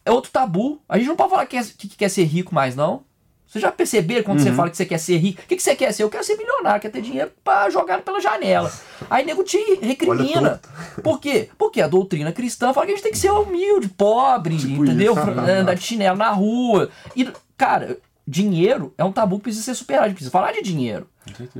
é 0.05 0.11
outro 0.11 0.31
tabu. 0.31 0.81
A 0.87 0.97
gente 0.97 1.07
não 1.07 1.15
pode 1.15 1.29
falar 1.29 1.45
que, 1.45 1.57
quer- 1.57 1.71
que 1.77 1.87
quer 1.89 2.09
ser 2.09 2.23
rico 2.23 2.53
mais, 2.53 2.75
não. 2.75 3.03
Vocês 3.47 3.61
já 3.61 3.71
perceberam 3.71 4.23
quando 4.23 4.39
você 4.39 4.51
fala 4.55 4.69
que 4.69 4.75
você 4.77 4.85
quer 4.85 4.97
ser 4.97 5.17
rico? 5.17 5.41
O 5.43 5.45
que, 5.45 5.55
que 5.55 5.61
você 5.61 5.75
quer 5.75 5.91
ser? 5.93 6.01
Eu 6.01 6.09
quero 6.09 6.23
ser 6.23 6.35
milionário, 6.37 6.81
quero 6.81 6.91
ter 6.93 7.01
dinheiro 7.03 7.31
pra 7.43 7.69
jogar 7.69 8.01
pela 8.01 8.19
janela. 8.19 8.71
Aí 9.09 9.23
nego 9.23 9.43
te 9.43 9.57
recrimina. 9.79 10.59
Por 11.03 11.19
quê? 11.19 11.49
Porque 11.55 11.79
a 11.79 11.87
doutrina 11.87 12.31
cristã 12.31 12.73
fala 12.73 12.87
que 12.87 12.93
a 12.93 12.95
gente 12.95 13.03
tem 13.03 13.11
que 13.11 13.17
ser 13.19 13.29
humilde, 13.31 13.89
pobre, 13.89 14.55
entendeu? 14.55 15.13
Andar 15.61 15.75
de 15.75 15.83
chinelo 15.83 16.17
na 16.17 16.31
rua. 16.31 16.89
E, 17.15 17.31
cara, 17.55 17.99
dinheiro 18.27 18.91
é 18.97 19.03
um 19.03 19.11
tabu 19.11 19.37
que 19.37 19.43
precisa 19.43 19.65
ser 19.65 19.75
superado. 19.75 20.05
A 20.05 20.07
gente 20.07 20.15
precisa 20.15 20.31
falar 20.31 20.51
de 20.51 20.63
dinheiro. 20.63 21.07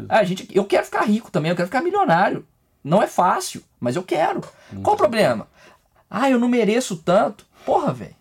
Ah, 0.09 0.23
gente, 0.23 0.47
eu 0.51 0.65
quero 0.65 0.85
ficar 0.85 1.03
rico 1.03 1.29
também, 1.29 1.51
eu 1.51 1.55
quero 1.55 1.67
ficar 1.67 1.81
milionário. 1.81 2.43
Não 2.83 3.03
é 3.03 3.07
fácil, 3.07 3.61
mas 3.79 3.95
eu 3.95 4.01
quero. 4.03 4.41
Qual 4.81 4.95
o 4.95 4.97
problema? 4.97 5.47
Ah, 6.09 6.27
eu 6.27 6.39
não 6.39 6.47
mereço 6.47 6.97
tanto. 6.97 7.45
Porra, 7.65 7.93
velho. 7.93 8.15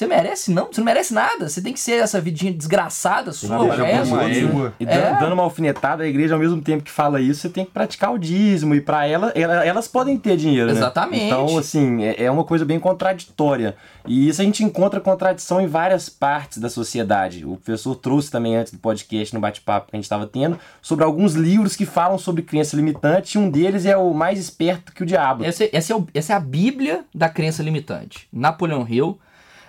Você 0.00 0.06
merece 0.06 0.50
não? 0.50 0.68
Você 0.72 0.80
não 0.80 0.84
merece 0.86 1.12
nada. 1.12 1.46
Você 1.46 1.60
tem 1.60 1.74
que 1.74 1.80
ser 1.80 2.00
essa 2.02 2.18
vidinha 2.18 2.50
desgraçada 2.50 3.32
sua, 3.32 3.58
deixar 3.58 3.82
o 3.82 3.84
resto. 3.84 4.14
pra 4.14 4.22
Igreja 4.24 4.46
outros, 4.46 4.64
né? 4.64 4.72
E 4.80 4.84
É. 4.86 5.18
dando, 5.20 5.34
uma 5.34 5.42
alfinetada, 5.42 6.04
a 6.04 6.06
igreja, 6.06 6.32
ao 6.32 6.40
mesmo 6.40 6.62
tempo 6.62 6.82
que 6.82 6.90
fala 6.90 7.20
isso, 7.20 7.42
você 7.42 7.50
tem 7.50 7.66
que 7.66 7.70
praticar 7.70 8.10
o 8.10 8.18
dízimo. 8.18 8.74
E 8.74 8.80
pra 8.80 9.06
ela, 9.06 9.30
ela- 9.34 9.62
elas 9.62 9.86
podem 9.86 10.16
ter 10.16 10.38
dinheiro, 10.38 10.68
né? 10.68 10.72
Exatamente. 10.72 11.24
Então, 11.24 11.58
assim, 11.58 12.02
é, 12.02 12.24
é 12.24 12.30
uma 12.30 12.44
coisa 12.44 12.64
bem 12.64 12.80
contraditória. 12.80 13.76
E 14.06 14.26
isso 14.26 14.40
a 14.40 14.44
gente 14.44 14.64
encontra 14.64 15.00
contradição 15.02 15.60
em 15.60 15.66
várias 15.66 16.08
partes 16.08 16.56
da 16.56 16.70
sociedade. 16.70 17.44
O 17.44 17.56
professor 17.56 17.94
trouxe 17.94 18.30
também 18.30 18.56
antes 18.56 18.72
do 18.72 18.78
podcast, 18.78 19.34
no 19.34 19.40
bate-papo 19.40 19.90
que 19.90 19.96
a 19.96 19.98
gente 19.98 20.04
estava 20.04 20.26
tendo, 20.26 20.58
sobre 20.80 21.04
alguns 21.04 21.34
livros 21.34 21.76
que 21.76 21.84
falam 21.84 22.16
sobre 22.16 22.40
crença 22.40 22.74
limitante. 22.74 23.36
E 23.36 23.38
um 23.38 23.50
deles 23.50 23.84
é 23.84 23.98
o 23.98 24.14
Mais 24.14 24.38
Esperto 24.38 24.92
que 24.94 25.02
o 25.02 25.06
Diabo. 25.06 25.44
Essa, 25.44 25.68
essa 25.70 25.92
é 25.92 25.96
o- 25.96 26.06
essa 26.14 26.32
é 26.32 26.36
a 26.36 26.40
Bíblia 26.40 27.04
da 27.14 27.28
crença 27.28 27.62
limitante. 27.62 28.26
Napoleão 28.32 28.86
Hill 28.88 29.18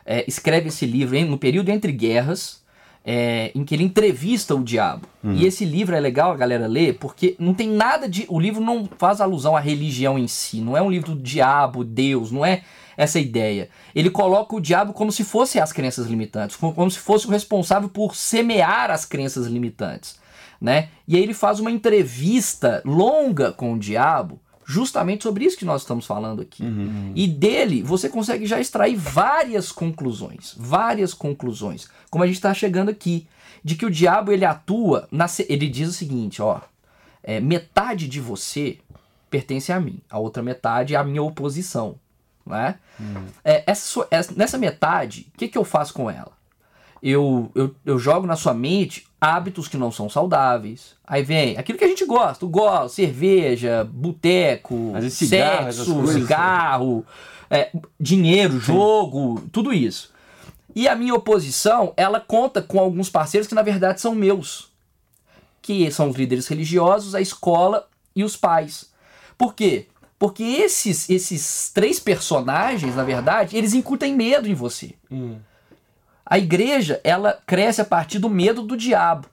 é, 0.05 0.23
escreve 0.27 0.69
esse 0.69 0.85
livro 0.85 1.15
em- 1.15 1.25
no 1.25 1.37
período 1.37 1.69
entre 1.69 1.91
guerras, 1.91 2.61
é, 3.03 3.51
em 3.55 3.63
que 3.65 3.73
ele 3.73 3.83
entrevista 3.83 4.53
o 4.55 4.63
diabo. 4.63 5.07
E 5.23 5.45
esse 5.45 5.65
livro 5.65 5.95
é 5.95 5.99
legal 5.99 6.31
a 6.31 6.37
galera 6.37 6.67
ler, 6.67 6.97
porque 6.99 7.35
não 7.39 7.53
tem 7.53 7.67
nada 7.67 8.07
de. 8.07 8.25
O 8.29 8.39
livro 8.39 8.61
não 8.61 8.87
faz 8.97 9.19
alusão 9.19 9.55
à 9.57 9.59
religião 9.59 10.19
em 10.19 10.27
si. 10.27 10.61
Não 10.61 10.77
é 10.77 10.81
um 10.81 10.89
livro 10.91 11.15
do 11.15 11.21
diabo, 11.21 11.83
Deus, 11.83 12.31
não 12.31 12.45
é 12.45 12.61
essa 12.95 13.19
ideia. 13.19 13.69
Ele 13.95 14.09
coloca 14.11 14.55
o 14.55 14.59
diabo 14.61 14.93
como 14.93 15.11
se 15.11 15.23
fosse 15.23 15.59
as 15.59 15.71
crenças 15.73 16.05
limitantes, 16.07 16.55
como, 16.55 16.73
como 16.73 16.91
se 16.91 16.99
fosse 16.99 17.25
o 17.25 17.31
responsável 17.31 17.89
por 17.89 18.15
semear 18.15 18.91
as 18.91 19.03
crenças 19.05 19.47
limitantes. 19.47 20.19
Né? 20.59 20.89
E 21.07 21.15
aí 21.15 21.23
ele 21.23 21.33
faz 21.33 21.59
uma 21.59 21.71
entrevista 21.71 22.83
longa 22.85 23.51
com 23.51 23.73
o 23.73 23.79
diabo, 23.79 24.39
justamente 24.71 25.23
sobre 25.23 25.43
isso 25.45 25.57
que 25.57 25.65
nós 25.65 25.81
estamos 25.81 26.05
falando 26.05 26.41
aqui. 26.41 26.63
E 27.15 27.27
dele 27.27 27.83
você 27.83 28.07
consegue 28.09 28.45
já 28.45 28.59
extrair 28.59 28.95
várias 28.95 29.71
conclusões, 29.71 30.55
várias 30.57 31.13
conclusões, 31.13 31.89
como 32.09 32.23
a 32.23 32.27
gente 32.27 32.37
está 32.37 32.53
chegando 32.53 32.89
aqui, 32.89 33.27
de 33.63 33.75
que 33.75 33.85
o 33.85 33.91
diabo 33.91 34.31
ele 34.31 34.45
atua, 34.45 35.07
na, 35.11 35.25
ele 35.49 35.67
diz 35.69 35.89
o 35.89 35.93
seguinte, 35.93 36.41
ó, 36.41 36.61
é, 37.21 37.39
metade 37.39 38.07
de 38.07 38.19
você 38.19 38.79
pertence 39.29 39.71
a 39.71 39.79
mim, 39.79 39.99
a 40.09 40.17
outra 40.17 40.41
metade 40.41 40.95
é 40.95 40.97
a 40.97 41.03
minha 41.03 41.21
oposição, 41.23 41.95
né? 42.45 42.75
É, 43.43 43.63
essa 43.67 44.07
essa- 44.09 44.33
nessa 44.35 44.57
metade, 44.57 45.27
o 45.33 45.37
que, 45.37 45.47
que 45.47 45.57
eu 45.57 45.63
faço 45.63 45.93
com 45.93 46.09
ela? 46.09 46.31
eu, 47.03 47.49
eu, 47.55 47.75
eu 47.83 47.97
jogo 47.97 48.27
na 48.27 48.35
sua 48.35 48.53
mente 48.53 49.07
hábitos 49.21 49.67
que 49.67 49.77
não 49.77 49.91
são 49.91 50.09
saudáveis. 50.09 50.95
Aí 51.05 51.21
vem 51.21 51.55
aquilo 51.55 51.77
que 51.77 51.83
a 51.85 51.87
gente 51.87 52.03
gosta, 52.05 52.43
o 52.43 52.49
gol, 52.49 52.89
cerveja, 52.89 53.87
boteco, 53.93 54.93
cigarro, 55.11 55.71
sexo, 55.71 55.93
coisas. 55.93 56.15
cigarro, 56.15 57.05
é, 57.47 57.71
dinheiro, 57.99 58.59
jogo, 58.59 59.47
tudo 59.51 59.71
isso. 59.71 60.11
E 60.75 60.87
a 60.87 60.95
minha 60.95 61.13
oposição, 61.13 61.93
ela 61.95 62.19
conta 62.19 62.61
com 62.61 62.79
alguns 62.79 63.09
parceiros 63.09 63.47
que 63.47 63.53
na 63.53 63.61
verdade 63.61 64.01
são 64.01 64.15
meus, 64.15 64.71
que 65.61 65.91
são 65.91 66.09
os 66.09 66.15
líderes 66.15 66.47
religiosos, 66.47 67.13
a 67.13 67.21
escola 67.21 67.87
e 68.15 68.23
os 68.23 68.35
pais. 68.35 68.89
Por 69.37 69.53
quê? 69.53 69.87
Porque 70.17 70.43
esses, 70.43 71.09
esses 71.09 71.71
três 71.73 71.99
personagens, 71.99 72.95
na 72.95 73.03
verdade, 73.03 73.57
eles 73.57 73.73
incutem 73.73 74.15
medo 74.15 74.47
em 74.47 74.53
você. 74.53 74.93
Hum. 75.11 75.37
A 76.31 76.37
igreja, 76.37 77.01
ela 77.03 77.37
cresce 77.45 77.81
a 77.81 77.85
partir 77.85 78.17
do 78.17 78.29
medo 78.29 78.61
do 78.61 78.77
diabo. 78.77 79.27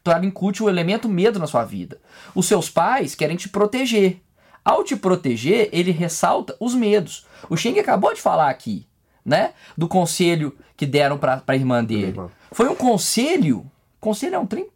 Então 0.00 0.14
ela 0.14 0.24
incute 0.24 0.62
o 0.62 0.70
elemento 0.70 1.06
medo 1.06 1.38
na 1.38 1.46
sua 1.46 1.66
vida. 1.66 2.00
Os 2.34 2.46
seus 2.46 2.70
pais 2.70 3.14
querem 3.14 3.36
te 3.36 3.46
proteger. 3.46 4.22
Ao 4.64 4.82
te 4.82 4.96
proteger, 4.96 5.68
ele 5.70 5.90
ressalta 5.90 6.56
os 6.58 6.74
medos. 6.74 7.26
O 7.50 7.58
Sheng 7.58 7.78
acabou 7.78 8.14
de 8.14 8.22
falar 8.22 8.48
aqui, 8.48 8.86
né? 9.22 9.52
Do 9.76 9.86
conselho 9.86 10.56
que 10.78 10.86
deram 10.86 11.18
pra, 11.18 11.36
pra 11.36 11.54
irmã 11.54 11.84
dele. 11.84 12.18
Foi 12.50 12.70
um 12.70 12.74
conselho. 12.74 13.70
Conselho 14.00 14.36
é 14.36 14.38
um 14.38 14.46
trem 14.46 14.66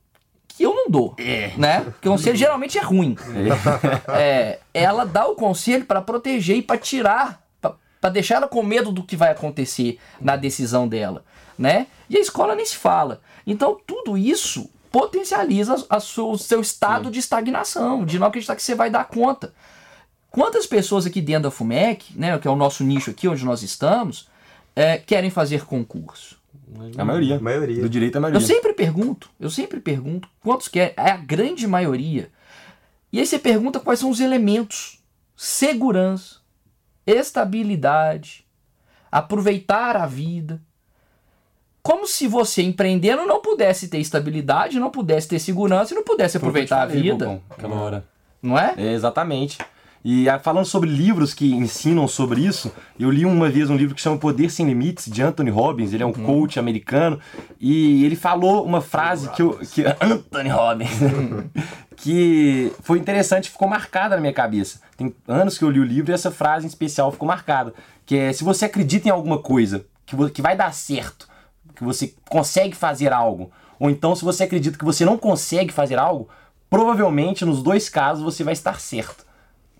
que 0.46 0.64
eu 0.64 0.74
não 0.74 0.90
dou, 0.90 1.16
né? 1.56 1.80
Porque 1.80 2.08
o 2.10 2.12
conselho 2.12 2.36
geralmente 2.36 2.76
é 2.76 2.82
ruim. 2.82 3.16
É, 4.08 4.58
ela 4.74 5.06
dá 5.06 5.26
o 5.26 5.34
conselho 5.34 5.86
para 5.86 6.02
proteger 6.02 6.58
e 6.58 6.62
para 6.62 6.76
tirar, 6.76 7.42
para 8.02 8.10
deixar 8.10 8.34
ela 8.34 8.48
com 8.48 8.62
medo 8.62 8.92
do 8.92 9.02
que 9.02 9.16
vai 9.16 9.30
acontecer 9.30 9.98
na 10.20 10.36
decisão 10.36 10.86
dela, 10.86 11.24
né? 11.58 11.86
E 12.08 12.16
a 12.16 12.20
escola 12.20 12.54
nem 12.54 12.64
se 12.66 12.76
fala. 12.76 13.20
Então 13.46 13.78
tudo 13.86 14.16
isso 14.16 14.68
potencializa 14.90 15.84
a 15.90 15.98
sua- 16.00 16.32
o 16.32 16.38
seu 16.38 16.60
estado 16.60 17.10
de 17.10 17.18
estagnação, 17.18 18.04
de 18.04 18.18
não 18.18 18.26
acreditar 18.28 18.54
que 18.56 18.62
você 18.62 18.74
vai 18.74 18.90
dar 18.90 19.04
conta. 19.06 19.52
Quantas 20.30 20.66
pessoas 20.66 21.06
aqui 21.06 21.20
dentro 21.20 21.44
da 21.44 21.50
FUMEC, 21.50 22.18
né, 22.18 22.38
que 22.38 22.46
é 22.48 22.50
o 22.50 22.56
nosso 22.56 22.82
nicho 22.84 23.10
aqui 23.10 23.28
onde 23.28 23.44
nós 23.44 23.62
estamos, 23.62 24.28
é, 24.74 24.98
querem 24.98 25.30
fazer 25.30 25.64
concurso? 25.64 26.38
A 26.98 27.04
maioria. 27.04 27.36
A 27.36 27.40
maioria. 27.40 27.82
Do 27.82 27.88
direito, 27.88 28.16
a 28.16 28.18
Eu 28.18 28.22
maioria. 28.22 28.46
sempre 28.46 28.72
pergunto, 28.72 29.30
eu 29.38 29.48
sempre 29.50 29.78
pergunto 29.80 30.28
quantos 30.40 30.66
querem. 30.68 30.94
É 30.96 31.10
a 31.12 31.16
grande 31.16 31.66
maioria. 31.68 32.30
E 33.12 33.20
aí 33.20 33.26
você 33.26 33.38
pergunta 33.38 33.78
quais 33.78 34.00
são 34.00 34.10
os 34.10 34.18
elementos: 34.18 34.98
segurança, 35.36 36.36
estabilidade, 37.06 38.44
aproveitar 39.10 39.96
a 39.96 40.06
vida. 40.06 40.60
Como 41.84 42.06
se 42.06 42.26
você 42.26 42.62
empreendendo 42.62 43.26
não 43.26 43.42
pudesse 43.42 43.88
ter 43.88 43.98
estabilidade, 43.98 44.80
não 44.80 44.90
pudesse 44.90 45.28
ter 45.28 45.38
segurança 45.38 45.92
e 45.92 45.94
não 45.94 46.02
pudesse 46.02 46.38
aproveitar 46.38 46.84
a 46.84 46.86
falei, 46.86 47.02
vida, 47.02 47.26
Bocão, 47.26 47.42
Aquela 47.50 47.74
hora. 47.76 48.04
não 48.42 48.58
é? 48.58 48.72
É, 48.78 48.92
exatamente. 48.94 49.58
E 50.02 50.26
ah, 50.26 50.38
falando 50.38 50.64
sobre 50.64 50.88
livros 50.88 51.34
que 51.34 51.52
ensinam 51.52 52.08
sobre 52.08 52.40
isso, 52.40 52.72
eu 52.98 53.10
li 53.10 53.26
uma 53.26 53.50
vez 53.50 53.68
um 53.68 53.76
livro 53.76 53.94
que 53.94 54.00
chama 54.00 54.16
Poder 54.16 54.50
Sem 54.50 54.66
Limites, 54.66 55.12
de 55.12 55.22
Anthony 55.22 55.50
Robbins, 55.50 55.92
ele 55.92 56.02
é 56.02 56.06
um 56.06 56.12
coach 56.12 56.58
americano, 56.58 57.20
e 57.60 58.02
ele 58.06 58.16
falou 58.16 58.64
uma 58.64 58.80
frase 58.80 59.28
que 59.32 59.42
eu. 59.42 59.58
Que, 59.58 59.84
Anthony 60.00 60.48
Robbins! 60.48 60.90
que 61.98 62.72
foi 62.82 62.98
interessante, 62.98 63.50
ficou 63.50 63.68
marcada 63.68 64.14
na 64.14 64.22
minha 64.22 64.32
cabeça. 64.32 64.80
Tem 64.96 65.14
anos 65.28 65.58
que 65.58 65.64
eu 65.64 65.70
li 65.70 65.80
o 65.80 65.84
livro 65.84 66.12
e 66.12 66.14
essa 66.14 66.30
frase 66.30 66.64
em 66.64 66.68
especial 66.68 67.12
ficou 67.12 67.28
marcada. 67.28 67.74
Que 68.06 68.16
é: 68.16 68.32
se 68.32 68.42
você 68.42 68.64
acredita 68.64 69.08
em 69.08 69.10
alguma 69.10 69.38
coisa 69.38 69.84
que, 70.06 70.16
que 70.30 70.40
vai 70.40 70.56
dar 70.56 70.72
certo, 70.72 71.33
que 71.74 71.84
você 71.84 72.14
consegue 72.28 72.76
fazer 72.76 73.12
algo, 73.12 73.50
ou 73.78 73.90
então 73.90 74.14
se 74.14 74.24
você 74.24 74.44
acredita 74.44 74.78
que 74.78 74.84
você 74.84 75.04
não 75.04 75.18
consegue 75.18 75.72
fazer 75.72 75.98
algo, 75.98 76.28
provavelmente 76.70 77.44
nos 77.44 77.62
dois 77.62 77.88
casos 77.88 78.22
você 78.22 78.42
vai 78.42 78.52
estar 78.52 78.80
certo. 78.80 79.24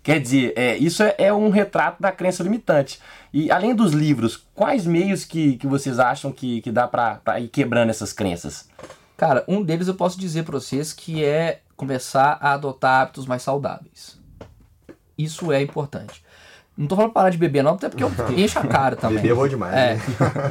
Quer 0.03 0.19
dizer, 0.19 0.53
é, 0.55 0.77
isso 0.77 1.01
é, 1.01 1.15
é 1.17 1.33
um 1.33 1.49
retrato 1.49 1.99
da 1.99 2.11
crença 2.11 2.43
limitante. 2.43 2.99
E 3.33 3.49
além 3.49 3.73
dos 3.73 3.91
livros, 3.91 4.45
quais 4.53 4.85
meios 4.85 5.25
que, 5.25 5.57
que 5.57 5.65
vocês 5.65 5.97
acham 5.97 6.31
que, 6.31 6.61
que 6.61 6.71
dá 6.71 6.87
pra 6.87 7.39
ir 7.39 7.47
quebrando 7.47 7.89
essas 7.89 8.13
crenças? 8.13 8.69
Cara, 9.17 9.43
um 9.47 9.63
deles 9.63 9.87
eu 9.87 9.95
posso 9.95 10.19
dizer 10.19 10.43
pra 10.43 10.59
vocês 10.59 10.93
que 10.93 11.23
é 11.23 11.61
começar 11.75 12.37
a 12.39 12.53
adotar 12.53 13.01
hábitos 13.01 13.25
mais 13.25 13.41
saudáveis. 13.41 14.19
Isso 15.17 15.51
é 15.51 15.61
importante. 15.61 16.23
Não 16.77 16.87
tô 16.87 16.95
falando 16.97 17.13
parar 17.13 17.29
de 17.29 17.37
beber, 17.37 17.63
não, 17.63 17.75
até 17.75 17.87
porque 17.87 18.03
eu 18.03 18.11
encho 18.37 18.59
a 18.59 18.67
cara 18.67 18.95
também. 18.97 19.17
Beber 19.17 19.31
é 19.31 19.35
bom 19.35 19.47
demais, 19.47 19.73
É, 19.73 19.93
né? 19.95 20.01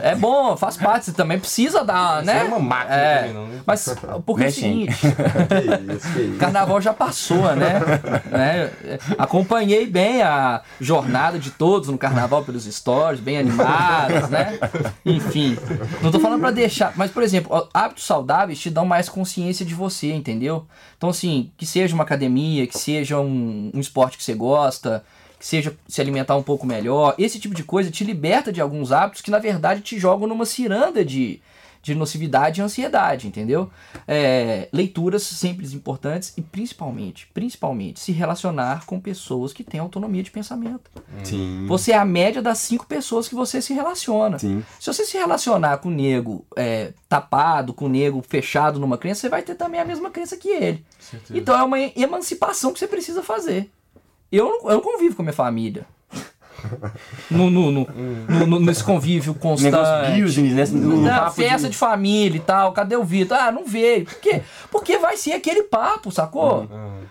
é 0.02 0.14
bom, 0.16 0.57
faz 0.57 0.76
parte, 0.76 1.04
você 1.07 1.12
também 1.12 1.38
precisa 1.38 1.85
dar, 1.85 2.23
né? 2.23 2.38
é 2.40 2.45
uma 2.45 2.59
máquina 2.59 2.97
É, 2.97 3.19
também, 3.19 3.35
não, 3.35 3.47
né? 3.47 3.61
Mas 3.66 3.95
porque 4.25 4.45
é 4.45 4.47
o 4.49 4.52
seguinte, 4.52 4.95
que 4.99 5.93
isso, 5.95 6.12
que 6.14 6.21
isso. 6.23 6.38
carnaval 6.38 6.81
já 6.81 6.95
passou, 6.95 7.54
né? 7.54 7.81
né? 8.31 8.71
Acompanhei 9.19 9.87
bem 9.87 10.23
a 10.23 10.62
jornada 10.81 11.38
de 11.38 11.50
todos 11.50 11.88
no 11.88 11.99
carnaval 11.99 12.43
pelos 12.43 12.64
stories, 12.64 13.21
bem 13.21 13.38
animados, 13.38 14.28
né? 14.31 14.59
Enfim, 15.04 15.59
não 16.02 16.11
tô 16.11 16.19
falando 16.19 16.40
pra 16.40 16.50
deixar, 16.50 16.93
mas 16.97 17.11
por 17.11 17.23
exemplo, 17.23 17.69
hábitos 17.73 18.04
saudáveis 18.04 18.59
te 18.59 18.71
dão 18.71 18.87
mais 18.87 19.09
consciência 19.09 19.64
de 19.64 19.75
você, 19.75 20.12
entendeu? 20.12 20.66
Então 20.97 21.11
assim, 21.11 21.50
que 21.57 21.66
seja 21.66 21.95
uma 21.95 22.04
academia, 22.04 22.66
que 22.66 22.78
seja 22.78 23.19
um, 23.21 23.71
um 23.75 23.81
esporte 23.81 24.16
que 24.16 24.25
você 24.25 24.35
gosta, 24.35 25.04
seja 25.44 25.76
se 25.86 26.00
alimentar 26.00 26.36
um 26.36 26.42
pouco 26.42 26.66
melhor, 26.66 27.14
esse 27.18 27.38
tipo 27.38 27.54
de 27.54 27.62
coisa 27.62 27.90
te 27.90 28.02
liberta 28.02 28.50
de 28.50 28.62
alguns 28.62 28.92
hábitos 28.92 29.20
que 29.20 29.30
na 29.30 29.38
verdade 29.38 29.82
te 29.82 29.98
jogam 29.98 30.26
numa 30.26 30.46
ciranda 30.46 31.04
de, 31.04 31.38
de 31.82 31.94
nocividade 31.94 32.62
e 32.62 32.64
ansiedade, 32.64 33.28
entendeu? 33.28 33.70
É, 34.08 34.70
leituras 34.72 35.22
sempre 35.22 35.66
importantes 35.66 36.32
e 36.38 36.40
principalmente, 36.40 37.28
principalmente, 37.34 38.00
se 38.00 38.10
relacionar 38.10 38.86
com 38.86 38.98
pessoas 38.98 39.52
que 39.52 39.62
têm 39.62 39.80
autonomia 39.80 40.22
de 40.22 40.30
pensamento. 40.30 40.90
Sim. 41.22 41.66
Você 41.66 41.92
é 41.92 41.98
a 41.98 42.06
média 42.06 42.40
das 42.40 42.56
cinco 42.56 42.86
pessoas 42.86 43.28
que 43.28 43.34
você 43.34 43.60
se 43.60 43.74
relaciona. 43.74 44.38
Sim. 44.38 44.64
Se 44.80 44.86
você 44.90 45.04
se 45.04 45.18
relacionar 45.18 45.76
com 45.76 45.90
o 45.90 45.92
nego 45.92 46.46
é, 46.56 46.94
tapado, 47.06 47.74
com 47.74 47.84
o 47.84 47.90
nego 47.90 48.24
fechado 48.26 48.80
numa 48.80 48.96
crença, 48.96 49.20
você 49.20 49.28
vai 49.28 49.42
ter 49.42 49.56
também 49.56 49.78
a 49.78 49.84
mesma 49.84 50.10
crença 50.10 50.38
que 50.38 50.48
ele. 50.48 50.82
Certeza. 50.98 51.38
Então 51.38 51.54
é 51.54 51.62
uma 51.62 51.78
emancipação 51.78 52.72
que 52.72 52.78
você 52.78 52.88
precisa 52.88 53.22
fazer. 53.22 53.70
Eu 54.36 54.48
não, 54.48 54.70
eu 54.70 54.74
não 54.74 54.80
convivo 54.80 55.16
com 55.16 55.22
a 55.22 55.24
minha 55.24 55.32
família. 55.32 55.86
No, 57.30 57.50
no, 57.50 57.70
no, 57.70 57.86
no- 58.46 58.60
nesse 58.60 58.82
convívio 58.82 59.34
constante. 59.34 60.18
business, 60.22 60.72
né? 60.72 60.80
No 60.80 60.96
Não, 61.02 61.10
papo 61.10 61.32
festa 61.32 61.68
de... 61.68 61.76
família 61.76 62.38
e 62.38 62.40
tal, 62.40 62.72
cadê 62.72 62.96
o 62.96 63.04
Vitor? 63.04 63.36
Ah, 63.38 63.52
não 63.52 63.66
veio. 63.66 64.06
Por 64.06 64.14
quê? 64.14 64.40
Porque 64.70 64.96
vai 64.96 65.14
ser 65.18 65.32
aquele 65.34 65.64
papo, 65.64 66.10
sacou? 66.10 66.66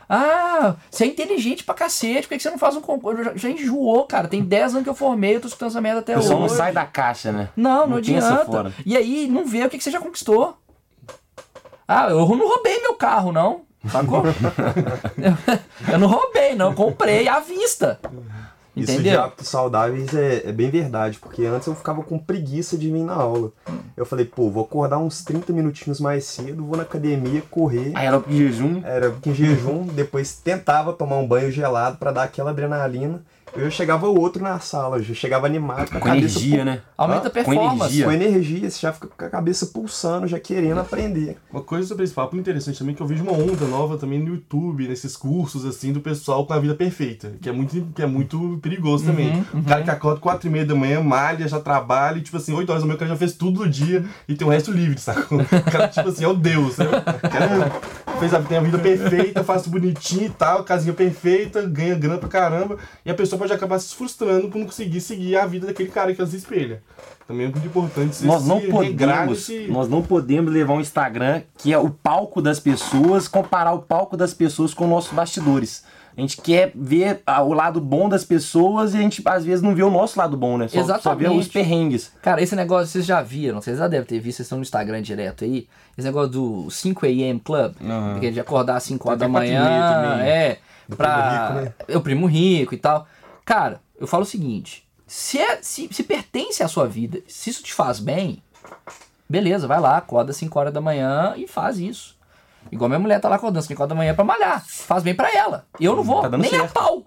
Ah, 0.10 0.76
você 0.90 1.04
é 1.04 1.08
inteligente 1.08 1.64
pra 1.64 1.76
cacete, 1.76 2.24
por 2.24 2.30
que 2.30 2.38
que 2.38 2.44
você 2.44 2.50
não 2.50 2.58
faz 2.58 2.76
um 2.76 2.82
concurso? 2.82 3.24
Já, 3.24 3.36
já 3.36 3.50
enjoou, 3.50 4.06
cara. 4.06 4.28
Tem 4.28 4.42
10 4.42 4.72
anos 4.74 4.84
que 4.84 4.90
eu 4.90 4.96
formei, 4.96 5.36
eu 5.36 5.42
tô 5.42 5.48
escutando 5.48 5.70
essa 5.70 5.82
merda 5.82 6.00
até 6.00 6.14
O 6.14 6.20
pessoal 6.20 6.40
não 6.40 6.46
hoje. 6.48 6.56
sai 6.56 6.72
da 6.74 6.86
caixa, 6.86 7.32
né? 7.32 7.50
Não, 7.56 7.86
não, 7.86 8.02
pensa 8.02 8.42
adianta. 8.42 8.74
E 8.84 8.98
aí, 8.98 9.28
não 9.30 9.46
vê 9.46 9.64
o 9.66 9.70
que, 9.70 9.78
que 9.78 9.84
você 9.84 9.92
já 9.92 10.00
conquistou. 10.00 10.58
Ah, 11.88 12.08
eu 12.10 12.18
não 12.28 12.48
roubei 12.48 12.80
meu 12.82 12.96
carro, 12.96 13.32
não. 13.32 13.62
Sacou? 13.90 14.24
eu 15.92 16.00
não 16.00 16.08
roubei, 16.08 16.56
não. 16.56 16.68
Eu 16.68 16.74
comprei 16.74 17.28
à 17.28 17.40
vista. 17.40 18.00
Isso 18.76 18.94
de 18.94 18.94
Entendeu? 18.94 19.22
hábitos 19.22 19.48
saudáveis 19.50 20.16
é, 20.16 20.50
é 20.50 20.52
bem 20.52 20.70
verdade, 20.72 21.20
porque 21.20 21.46
antes 21.46 21.68
eu 21.68 21.76
ficava 21.76 22.02
com 22.02 22.18
preguiça 22.18 22.76
de 22.76 22.90
vir 22.90 23.04
na 23.04 23.14
aula. 23.14 23.52
Eu 23.96 24.04
falei, 24.04 24.26
pô, 24.26 24.50
vou 24.50 24.64
acordar 24.64 24.98
uns 24.98 25.24
30 25.24 25.54
minutinhos 25.54 26.00
mais 26.00 26.26
cedo, 26.26 26.66
vou 26.66 26.76
na 26.76 26.82
academia 26.82 27.44
correr. 27.52 27.92
Aí 27.94 28.08
era 28.08 28.20
pro 28.20 28.34
jejum. 28.34 28.82
Era 28.84 29.14
em 29.26 29.34
jejum, 29.36 29.86
depois 29.86 30.34
tentava 30.34 30.92
tomar 30.92 31.18
um 31.18 31.28
banho 31.28 31.52
gelado 31.52 31.98
pra 31.98 32.12
dar 32.12 32.24
aquela 32.24 32.50
adrenalina. 32.50 33.22
Eu 33.56 33.66
já 33.66 33.70
chegava 33.70 34.08
outro 34.08 34.42
na 34.42 34.60
sala, 34.60 35.00
já 35.02 35.14
chegava 35.14 35.46
animado, 35.46 35.92
com 35.92 35.98
a 35.98 36.00
Com 36.00 36.08
cabeça 36.08 36.40
energia, 36.40 36.60
pu- 36.60 36.66
né? 36.66 36.82
Aumenta 36.98 37.28
a 37.28 37.30
Com 37.30 37.34
performance. 37.36 37.76
energia. 37.82 38.06
Com 38.06 38.12
energia, 38.12 38.70
você 38.72 38.80
já 38.80 38.92
fica 38.92 39.08
com 39.16 39.26
a 39.26 39.30
cabeça 39.30 39.68
pulsando, 39.68 40.28
já 40.28 40.40
querendo 40.40 40.80
aprender. 40.80 41.38
Uma 41.52 41.62
coisa 41.62 41.88
sobre 41.88 42.04
esse 42.04 42.14
papo 42.14 42.36
interessante 42.36 42.80
também, 42.80 42.96
que 42.96 43.02
eu 43.02 43.06
vejo 43.06 43.22
uma 43.24 43.32
onda 43.34 43.66
nova 43.68 43.96
também 43.98 44.18
no 44.20 44.30
YouTube, 44.30 44.88
nesses 44.88 45.16
cursos, 45.16 45.66
assim, 45.66 45.94
do 45.94 46.00
pessoal 46.02 46.48
com 46.48 46.54
a 46.54 46.60
vida 46.60 46.74
perfeita. 46.74 47.34
Que 47.40 47.48
é 47.48 47.52
muito, 47.52 47.88
que 47.94 48.02
é 48.02 48.08
muito 48.08 48.58
perigoso 48.60 49.06
também. 49.06 49.46
O 49.54 49.64
cara 49.64 49.84
que 49.84 49.90
acorda 49.92 50.20
4 50.20 50.48
e 50.48 50.52
meia 50.52 50.66
da 50.66 50.74
manhã, 50.74 51.02
malha, 51.04 51.48
já 51.48 51.60
trabalha, 51.60 52.18
e 52.18 52.22
tipo 52.22 52.38
assim, 52.38 52.54
8 52.54 52.68
horas 52.72 52.82
da 52.82 52.88
manhã 52.88 52.96
o 52.96 53.00
cara 53.00 53.12
já 53.12 53.18
fez 53.18 53.34
tudo 53.34 53.60
no 53.66 53.70
dia 53.70 54.04
e 54.28 54.34
tem 54.34 54.48
o 54.48 54.50
resto 54.50 54.72
livre, 54.72 55.00
sacou? 55.00 55.40
O 55.54 55.72
cara, 55.72 55.88
tipo 55.90 56.10
assim, 56.10 56.24
é 56.24 56.28
o 56.28 56.34
Deus, 56.34 56.78
né? 56.78 56.86
O 57.24 57.30
cara 57.30 57.72
fez 58.30 58.34
a, 58.34 58.42
tem 58.42 58.58
a 58.58 58.62
vida 58.62 58.80
perfeita, 58.80 59.44
faz 59.44 59.68
bonitinho 59.68 60.26
e 60.26 60.30
tal, 60.30 60.64
casinha 60.64 60.94
perfeita, 60.94 61.62
ganha 61.64 61.96
grana 61.96 62.18
pra 62.18 62.30
caramba, 62.30 62.78
e 63.06 63.12
a 63.12 63.14
pessoa 63.14 63.38
pode 63.40 63.52
acabar 63.54 63.80
se 63.80 63.94
frustrando 63.96 64.50
por 64.50 64.58
não 64.58 64.66
conseguir 64.66 65.02
seguir 65.02 65.36
a 65.38 65.46
vida 65.46 65.68
daquele 65.68 65.90
cara 65.90 66.14
que 66.14 66.22
ela 66.22 66.30
se 66.30 66.38
espelha. 66.38 66.82
Também 67.28 67.48
é 67.48 67.50
muito 67.50 67.66
importante 67.66 68.16
você 68.16 68.26
Nós 68.26 68.46
não 68.46 68.60
se 68.60 68.68
podemos, 68.68 69.30
nesse- 69.50 69.68
nós 69.68 69.88
não 69.90 70.02
podemos 70.02 70.52
levar 70.54 70.74
um 70.74 70.82
Instagram 70.82 71.42
que 71.58 71.72
é 71.74 71.78
o 71.78 71.90
palco 71.90 72.42
das 72.42 72.60
pessoas, 72.60 73.28
comparar 73.28 73.72
o 73.74 73.80
palco 73.80 74.18
das 74.18 74.34
pessoas 74.34 74.74
com 74.74 74.88
nossos 74.88 75.14
bastidores. 75.14 75.84
A 76.16 76.22
gente 76.22 76.38
quer 76.38 76.72
ver 76.76 77.22
ah, 77.26 77.42
o 77.42 77.54
lado 77.54 77.82
bom 77.82 78.08
das 78.08 78.24
pessoas 78.24 78.94
e 78.94 78.98
a 78.98 79.02
gente 79.02 79.22
às 79.26 79.44
vezes 79.44 79.62
não 79.64 79.74
vê 79.74 79.82
o 79.82 79.90
nosso 79.90 80.18
lado 80.20 80.38
bom, 80.38 80.58
né? 80.58 80.68
Só, 80.68 80.80
só 80.84 80.86
vê 80.86 81.26
Exatamente. 81.26 81.40
os 81.40 81.48
perrengues. 81.48 82.12
Cara, 82.22 82.42
esse 82.42 82.56
negócio 82.56 82.88
vocês 82.88 83.06
já 83.06 83.22
viram, 83.22 83.60
vocês 83.60 83.80
já 83.80 83.88
devem 83.88 84.06
ter 84.06 84.20
visto, 84.20 84.38
vocês 84.38 84.46
estão 84.46 84.60
no 84.60 84.62
Instagram 84.62 85.02
direto 85.02 85.44
aí. 85.44 85.68
Esse 85.98 86.08
negócio 86.08 86.30
do 86.30 86.70
5 86.70 87.06
AM 87.06 87.40
Club, 87.40 87.74
é 88.22 88.32
de 88.32 88.40
acordar 88.40 88.78
às 88.78 88.84
5 88.84 89.08
horas 89.08 89.20
da 89.20 89.28
manhã, 89.28 90.20
é, 90.22 90.60
Do 90.88 90.96
pra... 90.96 91.48
primo 91.48 91.60
rico, 91.62 91.74
É 91.88 91.98
o 91.98 92.02
primo 92.02 92.26
rico 92.28 92.74
e 92.76 92.78
tal. 92.78 93.08
Cara, 93.44 93.82
eu 94.00 94.06
falo 94.06 94.24
o 94.24 94.28
seguinte, 94.28 94.86
se, 95.08 95.38
é, 95.40 95.60
se, 95.62 95.90
se 95.92 96.04
pertence 96.04 96.64
à 96.64 96.68
sua 96.68 96.88
vida, 96.88 97.20
se 97.28 97.50
isso 97.50 97.64
te 97.64 97.74
faz 97.74 98.00
bem, 98.00 98.42
beleza, 99.30 99.68
vai 99.68 99.80
lá, 99.80 99.98
acorda 99.98 100.32
às 100.32 100.38
5 100.38 100.60
horas 100.60 100.74
da 100.74 100.82
manhã 100.82 101.34
e 101.38 101.48
faz 101.48 101.80
isso. 101.80 102.13
Igual 102.72 102.90
minha 102.90 103.00
mulher 103.00 103.20
tá 103.22 103.30
lá 103.30 103.36
acordando 103.36 103.60
às 103.60 103.66
5 103.66 103.82
horas 103.82 103.90
da 103.90 103.96
manhã 103.96 104.16
pra 104.16 104.24
malhar. 104.24 104.64
Faz 104.68 105.04
bem 105.04 105.14
pra 105.14 105.32
ela. 105.32 105.66
Eu 105.80 105.96
não 105.96 106.04
vou, 106.04 106.22
Tá 106.22 106.38
nem 106.38 106.48
a 106.48 106.60
certo. 106.60 106.74
pau. 106.74 107.04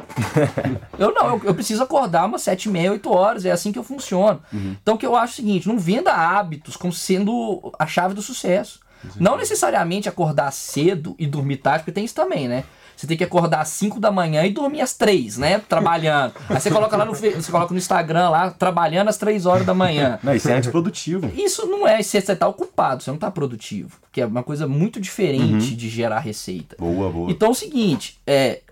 eu 0.98 1.12
não, 1.12 1.30
eu, 1.34 1.40
eu 1.44 1.54
preciso 1.54 1.82
acordar 1.82 2.24
umas 2.26 2.42
7 2.42 2.66
e 2.66 2.68
meia, 2.72 2.92
8 2.92 3.12
horas. 3.12 3.44
É 3.44 3.50
assim 3.50 3.72
que 3.72 3.78
eu 3.78 3.82
funciono. 3.84 4.40
Então 4.52 4.94
o 4.94 4.98
que 4.98 5.06
eu 5.06 5.16
acho 5.16 5.32
é 5.32 5.34
o 5.34 5.36
seguinte: 5.36 5.68
não 5.68 5.78
venda 5.78 6.12
hábitos 6.12 6.76
como 6.76 6.92
sendo 6.92 7.72
a 7.78 7.86
chave 7.86 8.14
do 8.14 8.22
sucesso. 8.22 8.80
Não 9.20 9.36
necessariamente 9.36 10.08
acordar 10.08 10.50
cedo 10.52 11.14
e 11.18 11.26
dormir 11.26 11.58
tarde, 11.58 11.80
porque 11.80 11.92
tem 11.92 12.04
isso 12.04 12.14
também, 12.14 12.48
né? 12.48 12.64
Você 12.96 13.06
tem 13.06 13.16
que 13.16 13.24
acordar 13.24 13.60
às 13.60 13.68
5 13.68 14.00
da 14.00 14.10
manhã 14.10 14.44
e 14.46 14.50
dormir 14.50 14.80
às 14.80 14.94
3, 14.94 15.36
né? 15.36 15.58
Trabalhando. 15.58 16.32
Aí 16.48 16.58
você 16.58 16.70
coloca 16.70 16.96
lá 16.96 17.04
no, 17.04 17.14
você 17.14 17.52
coloca 17.52 17.72
no 17.72 17.78
Instagram 17.78 18.30
lá, 18.30 18.50
trabalhando 18.50 19.08
às 19.08 19.18
3 19.18 19.44
horas 19.44 19.66
da 19.66 19.74
manhã. 19.74 20.18
Não, 20.22 20.34
isso 20.34 20.48
é 20.48 20.54
antiprodutivo. 20.54 21.30
Isso 21.36 21.66
não 21.66 21.86
é 21.86 22.02
se 22.02 22.18
você 22.18 22.34
tá 22.34 22.48
ocupado, 22.48 23.02
você 23.02 23.10
não 23.10 23.18
tá 23.18 23.30
produtivo. 23.30 23.98
Que 24.10 24.22
é 24.22 24.26
uma 24.26 24.42
coisa 24.42 24.66
muito 24.66 24.98
diferente 24.98 25.76
de 25.76 25.88
gerar 25.90 26.20
receita. 26.20 26.74
Boa, 26.78 27.10
boa. 27.10 27.30
Então 27.30 27.48
é 27.48 27.50
o 27.50 27.54
seguinte, 27.54 28.18
é, 28.26 28.62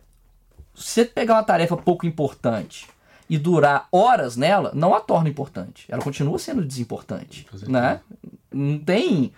se 0.75 0.87
você 0.87 1.05
pegar 1.05 1.35
uma 1.35 1.42
tarefa 1.42 1.77
pouco 1.77 2.07
importante 2.07 2.88
e 3.29 3.37
durar 3.37 3.88
horas 3.92 4.37
nela, 4.37 4.72
não 4.75 4.94
a 4.94 5.01
torna 5.01 5.29
importante. 5.29 5.85
Ela 5.88 6.03
continua 6.03 6.38
sendo 6.38 6.64
desimportante, 6.64 7.46
né? 7.66 8.01
Não 8.51 8.79
tem, 8.79 9.33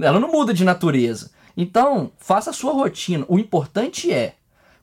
ela 0.00 0.18
não 0.18 0.32
muda 0.32 0.52
de 0.52 0.64
natureza. 0.64 1.30
Então, 1.56 2.10
faça 2.18 2.50
a 2.50 2.52
sua 2.52 2.72
rotina. 2.72 3.24
O 3.28 3.38
importante 3.38 4.12
é 4.12 4.34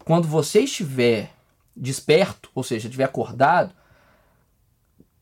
quando 0.09 0.27
você 0.27 0.61
estiver 0.61 1.29
desperto, 1.75 2.49
ou 2.55 2.63
seja, 2.63 2.87
estiver 2.87 3.03
acordado, 3.03 3.71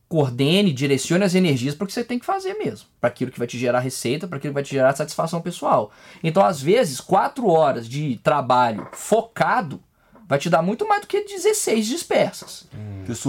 coordene, 0.08 0.72
direcione 0.72 1.26
as 1.26 1.36
energias 1.36 1.76
para 1.76 1.84
o 1.84 1.88
que 1.88 1.92
você 1.92 2.06
tem 2.06 2.18
que 2.18 2.26
fazer 2.26 2.54
mesmo. 2.54 2.88
Para 3.02 3.10
aquilo 3.10 3.30
que 3.30 3.38
vai 3.38 3.50
te 3.50 3.60
gerar 3.60 3.82
receita, 3.82 4.30
para 4.30 4.38
aquilo 4.38 4.52
que 4.52 4.54
vai 4.54 4.64
te 4.64 4.70
gerar 4.70 4.96
satisfação 4.96 5.42
pessoal. 5.42 5.92
Então, 6.24 6.42
às 6.42 6.62
vezes, 6.62 7.02
quatro 7.02 7.50
horas 7.50 7.86
de 7.86 8.18
trabalho 8.24 8.88
focado 8.94 9.84
vai 10.26 10.40
te 10.40 10.50
dar 10.50 10.62
muito 10.62 10.88
mais 10.88 11.02
do 11.02 11.08
que 11.08 11.22
16 11.22 11.86
dispersas. 11.86 12.66
Pessoal, 13.06 13.26